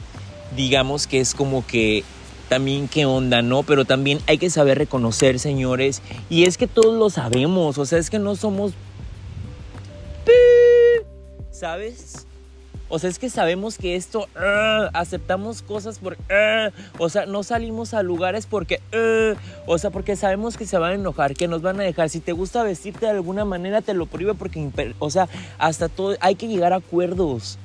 digamos 0.56 1.06
que 1.06 1.20
es 1.20 1.34
como 1.34 1.66
que 1.66 2.04
también 2.48 2.88
qué 2.88 3.06
onda, 3.06 3.42
¿no? 3.42 3.62
Pero 3.62 3.84
también 3.84 4.20
hay 4.26 4.38
que 4.38 4.50
saber 4.50 4.78
reconocer, 4.78 5.38
señores. 5.38 6.02
Y 6.28 6.44
es 6.44 6.56
que 6.56 6.66
todos 6.66 6.94
lo 6.94 7.10
sabemos, 7.10 7.78
o 7.78 7.86
sea, 7.86 7.98
es 7.98 8.10
que 8.10 8.18
no 8.18 8.36
somos... 8.36 8.72
¿Sabes? 11.50 12.26
O 12.94 12.98
sea, 13.00 13.10
es 13.10 13.18
que 13.18 13.28
sabemos 13.28 13.76
que 13.76 13.96
esto, 13.96 14.28
aceptamos 14.92 15.62
cosas 15.62 15.98
por, 15.98 16.16
o 16.96 17.08
sea, 17.08 17.26
no 17.26 17.42
salimos 17.42 17.92
a 17.92 18.04
lugares 18.04 18.46
porque, 18.46 18.78
o 19.66 19.78
sea, 19.78 19.90
porque 19.90 20.14
sabemos 20.14 20.56
que 20.56 20.64
se 20.64 20.78
van 20.78 20.92
a 20.92 20.94
enojar, 20.94 21.34
que 21.34 21.48
nos 21.48 21.60
van 21.60 21.80
a 21.80 21.82
dejar. 21.82 22.08
Si 22.08 22.20
te 22.20 22.30
gusta 22.30 22.62
vestirte 22.62 23.06
de 23.06 23.10
alguna 23.10 23.44
manera, 23.44 23.82
te 23.82 23.94
lo 23.94 24.06
prohíbe 24.06 24.34
porque, 24.34 24.94
o 25.00 25.10
sea, 25.10 25.28
hasta 25.58 25.88
todo, 25.88 26.16
hay 26.20 26.36
que 26.36 26.46
llegar 26.46 26.72
a 26.72 26.76
acuerdos. 26.76 27.58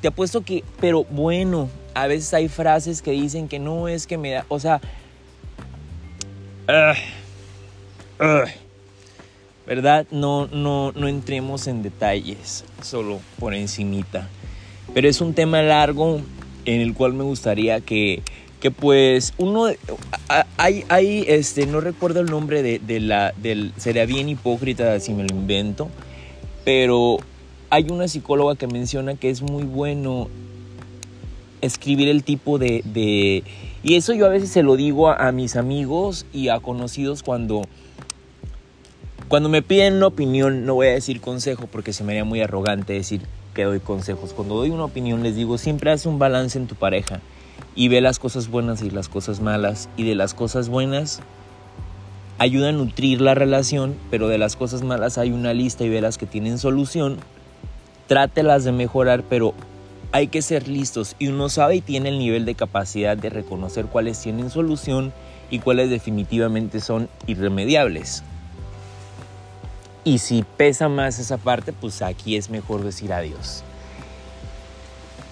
Te 0.00 0.06
apuesto 0.06 0.42
que, 0.42 0.62
pero 0.80 1.02
bueno, 1.02 1.68
a 1.94 2.06
veces 2.06 2.32
hay 2.32 2.46
frases 2.46 3.02
que 3.02 3.10
dicen 3.10 3.48
que 3.48 3.58
no 3.58 3.88
es 3.88 4.06
que 4.06 4.16
me 4.16 4.30
da, 4.30 4.46
o 4.46 4.60
sea, 4.60 4.80
¿verdad? 9.66 10.06
No, 10.12 10.46
no, 10.46 10.92
no 10.92 11.08
entremos 11.08 11.66
en 11.66 11.82
detalles, 11.82 12.64
solo 12.80 13.18
por 13.40 13.54
encimita. 13.54 14.28
Pero 14.94 15.08
es 15.08 15.20
un 15.20 15.34
tema 15.34 15.62
largo 15.62 16.20
en 16.64 16.80
el 16.80 16.94
cual 16.94 17.14
me 17.14 17.24
gustaría 17.24 17.80
que, 17.80 18.22
que 18.60 18.70
pues 18.70 19.34
uno, 19.38 19.66
hay, 20.56 20.84
hay, 20.88 21.24
este, 21.28 21.66
no 21.66 21.80
recuerdo 21.80 22.20
el 22.20 22.26
nombre 22.26 22.62
de, 22.62 22.78
de 22.78 23.00
la, 23.00 23.32
del, 23.36 23.72
sería 23.76 24.06
bien 24.06 24.28
hipócrita 24.28 24.98
si 25.00 25.12
me 25.12 25.24
lo 25.24 25.34
invento, 25.34 25.88
pero 26.64 27.18
hay 27.70 27.86
una 27.90 28.08
psicóloga 28.08 28.56
que 28.56 28.66
menciona 28.66 29.14
que 29.14 29.30
es 29.30 29.42
muy 29.42 29.64
bueno 29.64 30.28
escribir 31.60 32.08
el 32.08 32.22
tipo 32.22 32.58
de, 32.58 33.42
Y 33.82 33.94
eso 33.94 34.14
yo 34.14 34.26
a 34.26 34.30
veces 34.30 34.50
se 34.50 34.62
lo 34.62 34.76
digo 34.76 35.08
a, 35.08 35.32
mis 35.32 35.56
amigos 35.56 36.26
y 36.32 36.48
a 36.48 36.60
conocidos 36.60 37.22
cuando... 37.22 37.62
Cuando 39.28 39.50
me 39.50 39.60
piden 39.60 39.94
una 39.94 40.06
opinión, 40.06 40.64
no 40.64 40.76
voy 40.76 40.86
a 40.86 40.92
decir 40.92 41.20
consejo 41.20 41.66
porque 41.70 41.92
se 41.92 42.02
me 42.02 42.12
haría 42.12 42.24
muy 42.24 42.40
arrogante 42.40 42.94
decir 42.94 43.20
doy 43.64 43.80
consejos. 43.80 44.32
Cuando 44.32 44.56
doy 44.56 44.70
una 44.70 44.84
opinión 44.84 45.22
les 45.22 45.36
digo, 45.36 45.58
siempre 45.58 45.90
haz 45.90 46.06
un 46.06 46.18
balance 46.18 46.58
en 46.58 46.66
tu 46.66 46.74
pareja 46.74 47.20
y 47.74 47.88
ve 47.88 48.00
las 48.00 48.18
cosas 48.18 48.48
buenas 48.48 48.82
y 48.82 48.90
las 48.90 49.08
cosas 49.08 49.40
malas. 49.40 49.88
Y 49.96 50.04
de 50.04 50.14
las 50.14 50.34
cosas 50.34 50.68
buenas 50.68 51.20
ayuda 52.38 52.68
a 52.68 52.72
nutrir 52.72 53.20
la 53.20 53.34
relación, 53.34 53.96
pero 54.10 54.28
de 54.28 54.38
las 54.38 54.56
cosas 54.56 54.82
malas 54.82 55.18
hay 55.18 55.32
una 55.32 55.54
lista 55.54 55.84
y 55.84 55.88
ve 55.88 56.00
las 56.00 56.18
que 56.18 56.26
tienen 56.26 56.58
solución 56.58 57.18
trátelas 58.08 58.64
de 58.64 58.72
mejorar, 58.72 59.22
pero 59.22 59.54
hay 60.10 60.26
que 60.28 60.42
ser 60.42 60.66
listos 60.66 61.14
y 61.18 61.28
uno 61.28 61.48
sabe 61.48 61.76
y 61.76 61.80
tiene 61.82 62.08
el 62.08 62.18
nivel 62.18 62.44
de 62.46 62.54
capacidad 62.54 63.16
de 63.16 63.30
reconocer 63.30 63.86
cuáles 63.86 64.20
tienen 64.20 64.50
solución 64.50 65.12
y 65.50 65.60
cuáles 65.60 65.90
definitivamente 65.90 66.80
son 66.80 67.08
irremediables. 67.26 68.24
Y 70.04 70.18
si 70.18 70.44
pesa 70.56 70.88
más 70.88 71.18
esa 71.18 71.36
parte, 71.36 71.72
pues 71.72 72.02
aquí 72.02 72.36
es 72.36 72.50
mejor 72.50 72.82
decir 72.82 73.12
adiós. 73.12 73.62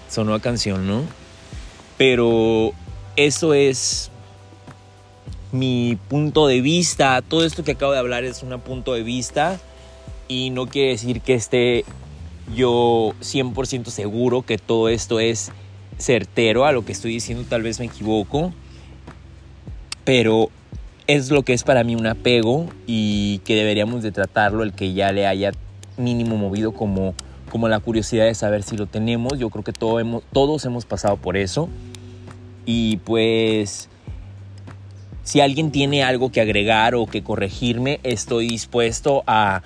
Sonó 0.09 0.33
a 0.33 0.39
canción, 0.39 0.87
¿no? 0.87 1.03
Pero 1.97 2.73
eso 3.15 3.53
es 3.53 4.11
mi 5.51 5.97
punto 6.09 6.47
de 6.47 6.61
vista. 6.61 7.21
Todo 7.21 7.45
esto 7.45 7.63
que 7.63 7.71
acabo 7.71 7.91
de 7.91 7.99
hablar 7.99 8.23
es 8.23 8.43
un 8.43 8.59
punto 8.61 8.93
de 8.93 9.03
vista 9.03 9.59
y 10.27 10.49
no 10.49 10.67
quiere 10.67 10.91
decir 10.91 11.21
que 11.21 11.33
esté 11.33 11.85
yo 12.53 13.13
100% 13.21 13.87
seguro 13.87 14.41
que 14.41 14.57
todo 14.57 14.89
esto 14.89 15.19
es 15.19 15.51
certero 15.97 16.65
a 16.65 16.71
lo 16.71 16.85
que 16.85 16.91
estoy 16.91 17.11
diciendo, 17.13 17.45
tal 17.47 17.63
vez 17.63 17.79
me 17.79 17.85
equivoco, 17.85 18.53
pero 20.03 20.49
es 21.07 21.31
lo 21.31 21.43
que 21.43 21.53
es 21.53 21.63
para 21.63 21.83
mí 21.83 21.95
un 21.95 22.05
apego 22.05 22.67
y 22.85 23.39
que 23.39 23.55
deberíamos 23.55 24.03
de 24.03 24.11
tratarlo 24.11 24.63
el 24.63 24.73
que 24.73 24.93
ya 24.93 25.11
le 25.11 25.25
haya 25.25 25.51
mínimo 25.97 26.37
movido 26.37 26.73
como, 26.73 27.15
como 27.49 27.69
la 27.69 27.79
curiosidad 27.79 28.25
de 28.25 28.35
saber 28.35 28.63
si 28.63 28.77
lo 28.77 28.85
tenemos. 28.85 29.39
Yo 29.39 29.49
creo 29.49 29.63
que 29.63 29.73
hemos, 29.99 30.23
todos 30.33 30.65
hemos 30.65 30.85
pasado 30.85 31.17
por 31.17 31.37
eso. 31.37 31.69
Y 32.65 32.97
pues 32.97 33.89
si 35.23 35.41
alguien 35.41 35.71
tiene 35.71 36.03
algo 36.03 36.31
que 36.31 36.39
agregar 36.39 36.95
o 36.95 37.05
que 37.05 37.23
corregirme, 37.23 37.99
estoy 38.03 38.47
dispuesto 38.47 39.23
a, 39.27 39.61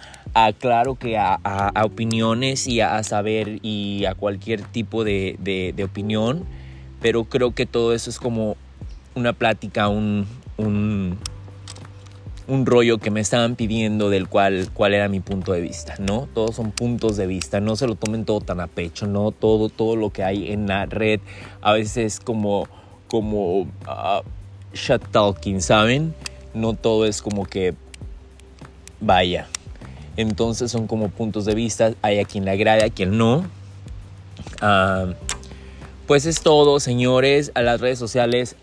claro 0.60 0.95
que 0.95 1.17
a, 1.19 1.71
opiniones 1.84 2.67
y 2.67 2.82
a, 2.82 3.04
saber 3.04 3.60
y 3.62 4.06
a 4.06 4.15
cualquier 4.15 4.62
tipo 4.62 5.04
de, 5.04 5.36
de, 5.39 5.84
opinión. 5.84 6.45
Pero 6.99 7.25
creo 7.25 7.54
que 7.54 7.65
todo 7.65 7.93
eso 7.93 8.10
es 8.10 8.19
como 8.19 8.58
una 9.13 9.34
plática, 9.34 9.88
un, 9.88 10.27
un 12.47 12.65
rollo 12.65 12.97
que 12.97 13.12
me 13.12 13.19
estaban 13.19 13.56
pidiendo 13.56 14.10
del 14.10 14.27
cual 14.27 14.69
cuál 14.73 14.93
era 14.93 15.08
mi 15.08 15.19
punto 15.19 15.54
de 15.54 15.62
vista, 15.62 15.95
¿no? 15.99 16.27
Todos 16.34 16.56
son 16.56 16.71
puntos 16.71 17.17
de 17.17 17.27
vista, 17.27 17.60
no 17.60 17.75
se 17.75 17.88
lo 17.88 17.95
tomen 17.95 18.25
todo 18.25 18.41
tan 18.41 18.60
a 18.60 18.67
pecho, 18.67 19.08
¿no? 19.08 19.32
Todo, 19.32 19.69
todo 19.69 19.95
lo 19.95 20.10
que 20.10 20.23
hay 20.23 20.51
en 20.51 20.67
la 20.67 20.86
red 20.86 21.19
a 21.62 21.73
veces 21.73 22.19
como, 22.19 22.67
como 23.08 23.62
uh, 23.62 23.67
shut 24.73 25.04
talking, 25.12 25.62
¿saben? 25.62 26.13
No 26.54 26.73
todo 26.73 27.06
es 27.06 27.21
como 27.21 27.45
que 27.45 27.73
vaya. 28.99 29.47
Entonces 30.17 30.71
son 30.71 30.88
como 30.88 31.10
puntos 31.10 31.45
de 31.45 31.56
vista, 31.56 31.93
hay 32.01 32.19
a 32.19 32.25
quien 32.25 32.45
le 32.45 32.51
agrade, 32.51 32.84
a 32.84 32.89
quien 32.89 33.17
no. 33.17 33.45
Ah, 34.62 35.13
pues 36.08 36.25
es 36.25 36.41
todo, 36.41 36.80
señores, 36.80 37.51
a 37.56 37.62
las 37.62 37.80
redes 37.80 37.97
sociales 37.97 38.58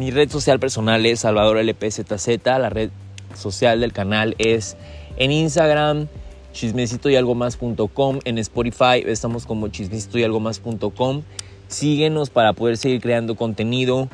mi 0.00 0.10
red 0.10 0.30
social 0.30 0.58
personal 0.58 1.04
es 1.04 1.20
Salvador 1.20 1.58
LPZZ. 1.58 2.46
La 2.46 2.70
red 2.70 2.88
social 3.34 3.80
del 3.80 3.92
canal 3.92 4.34
es 4.38 4.78
en 5.18 5.30
Instagram, 5.30 6.08
chismecito 6.54 7.10
y 7.10 7.16
algo 7.16 7.34
más.com. 7.34 8.18
En 8.24 8.38
Spotify 8.38 9.04
estamos 9.04 9.44
como 9.44 9.68
chismecito 9.68 10.18
y 10.18 10.24
algo 10.24 10.40
más.com. 10.40 11.20
Síguenos 11.68 12.30
para 12.30 12.54
poder 12.54 12.78
seguir 12.78 13.02
creando 13.02 13.36
contenido 13.36 14.08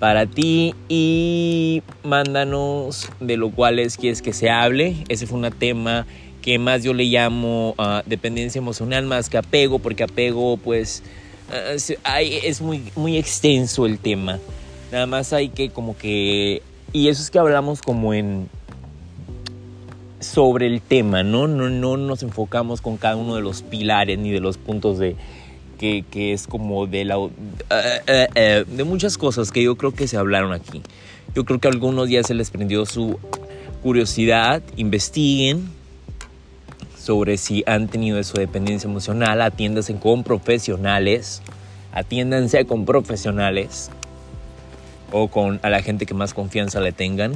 para 0.00 0.26
ti 0.26 0.74
y 0.88 1.84
mándanos 2.02 3.08
de 3.20 3.36
lo 3.36 3.52
cual 3.52 3.78
es 3.78 3.96
quieres 3.96 4.22
que 4.22 4.32
se 4.32 4.50
hable. 4.50 4.96
Ese 5.08 5.28
fue 5.28 5.38
un 5.38 5.48
tema 5.52 6.04
que 6.42 6.58
más 6.58 6.82
yo 6.82 6.94
le 6.94 7.04
llamo 7.04 7.76
ah, 7.78 8.02
dependencia 8.06 8.58
emocional 8.58 9.06
más 9.06 9.30
que 9.30 9.38
apego, 9.38 9.78
porque 9.78 10.02
apego 10.02 10.56
pues 10.56 11.04
ah, 12.02 12.22
es 12.22 12.60
muy, 12.60 12.82
muy 12.96 13.16
extenso 13.16 13.86
el 13.86 14.00
tema. 14.00 14.40
Nada 14.90 15.06
más 15.06 15.32
hay 15.32 15.50
que 15.50 15.70
como 15.70 15.96
que... 15.96 16.62
Y 16.92 17.08
eso 17.08 17.22
es 17.22 17.30
que 17.30 17.38
hablamos 17.38 17.82
como 17.82 18.14
en... 18.14 18.48
sobre 20.20 20.66
el 20.66 20.80
tema, 20.80 21.22
¿no? 21.22 21.46
No, 21.46 21.68
no 21.68 21.96
nos 21.98 22.22
enfocamos 22.22 22.80
con 22.80 22.96
cada 22.96 23.16
uno 23.16 23.36
de 23.36 23.42
los 23.42 23.62
pilares 23.62 24.18
ni 24.18 24.30
de 24.30 24.40
los 24.40 24.56
puntos 24.56 24.98
de... 24.98 25.16
Que, 25.78 26.04
que 26.10 26.32
es 26.32 26.46
como 26.46 26.86
de 26.86 27.04
la... 27.04 27.16
Eh, 27.16 27.30
eh, 28.06 28.28
eh, 28.34 28.64
de 28.66 28.84
muchas 28.84 29.18
cosas 29.18 29.52
que 29.52 29.62
yo 29.62 29.76
creo 29.76 29.92
que 29.92 30.08
se 30.08 30.16
hablaron 30.16 30.52
aquí. 30.52 30.82
Yo 31.34 31.44
creo 31.44 31.60
que 31.60 31.68
algunos 31.68 32.08
ya 32.08 32.22
se 32.22 32.34
les 32.34 32.50
prendió 32.50 32.86
su 32.86 33.18
curiosidad. 33.82 34.62
Investiguen 34.76 35.68
sobre 36.98 37.36
si 37.36 37.62
han 37.66 37.88
tenido 37.88 38.18
eso 38.18 38.34
de 38.34 38.46
dependencia 38.46 38.88
emocional. 38.88 39.40
Atiéndanse 39.42 39.94
con 40.00 40.24
profesionales. 40.24 41.42
Atiéndanse 41.92 42.64
con 42.64 42.84
profesionales 42.84 43.90
o 45.12 45.28
con 45.28 45.60
a 45.62 45.70
la 45.70 45.82
gente 45.82 46.06
que 46.06 46.14
más 46.14 46.34
confianza 46.34 46.80
le 46.80 46.92
tengan. 46.92 47.32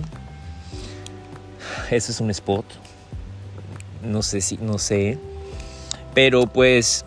Ese 1.90 2.12
es 2.12 2.20
un 2.20 2.30
spot. 2.30 2.64
No 4.02 4.22
sé 4.22 4.40
si, 4.40 4.56
no 4.58 4.78
sé. 4.78 5.18
Pero 6.14 6.46
pues, 6.46 7.04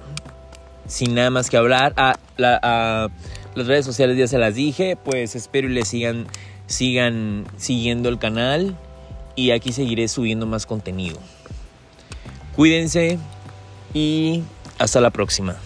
sin 0.88 1.15
nada 1.15 1.30
más 1.30 1.49
que 1.49 1.58
hablar, 1.58 1.93
a, 1.97 2.15
las 2.38 3.67
redes 3.67 3.86
sociales 3.86 4.17
ya 4.17 4.28
se 4.28 4.38
las 4.38 4.56
dije, 4.56 4.97
pues 4.97 5.36
espero 5.36 5.69
y 5.69 5.73
le 5.73 5.86
sigan, 5.86 6.28
sigan 6.67 7.45
siguiendo 7.58 8.10
el 8.10 8.19
canal 8.19 8.75
y 9.36 9.51
aquí 9.51 9.71
seguiré 9.71 10.08
subiendo 10.08 10.45
más 10.45 10.65
contenido. 10.65 11.17
Cuídense 12.56 13.19
y 13.93 14.43
hasta 14.78 15.01
la 15.01 15.10
próxima. 15.10 15.58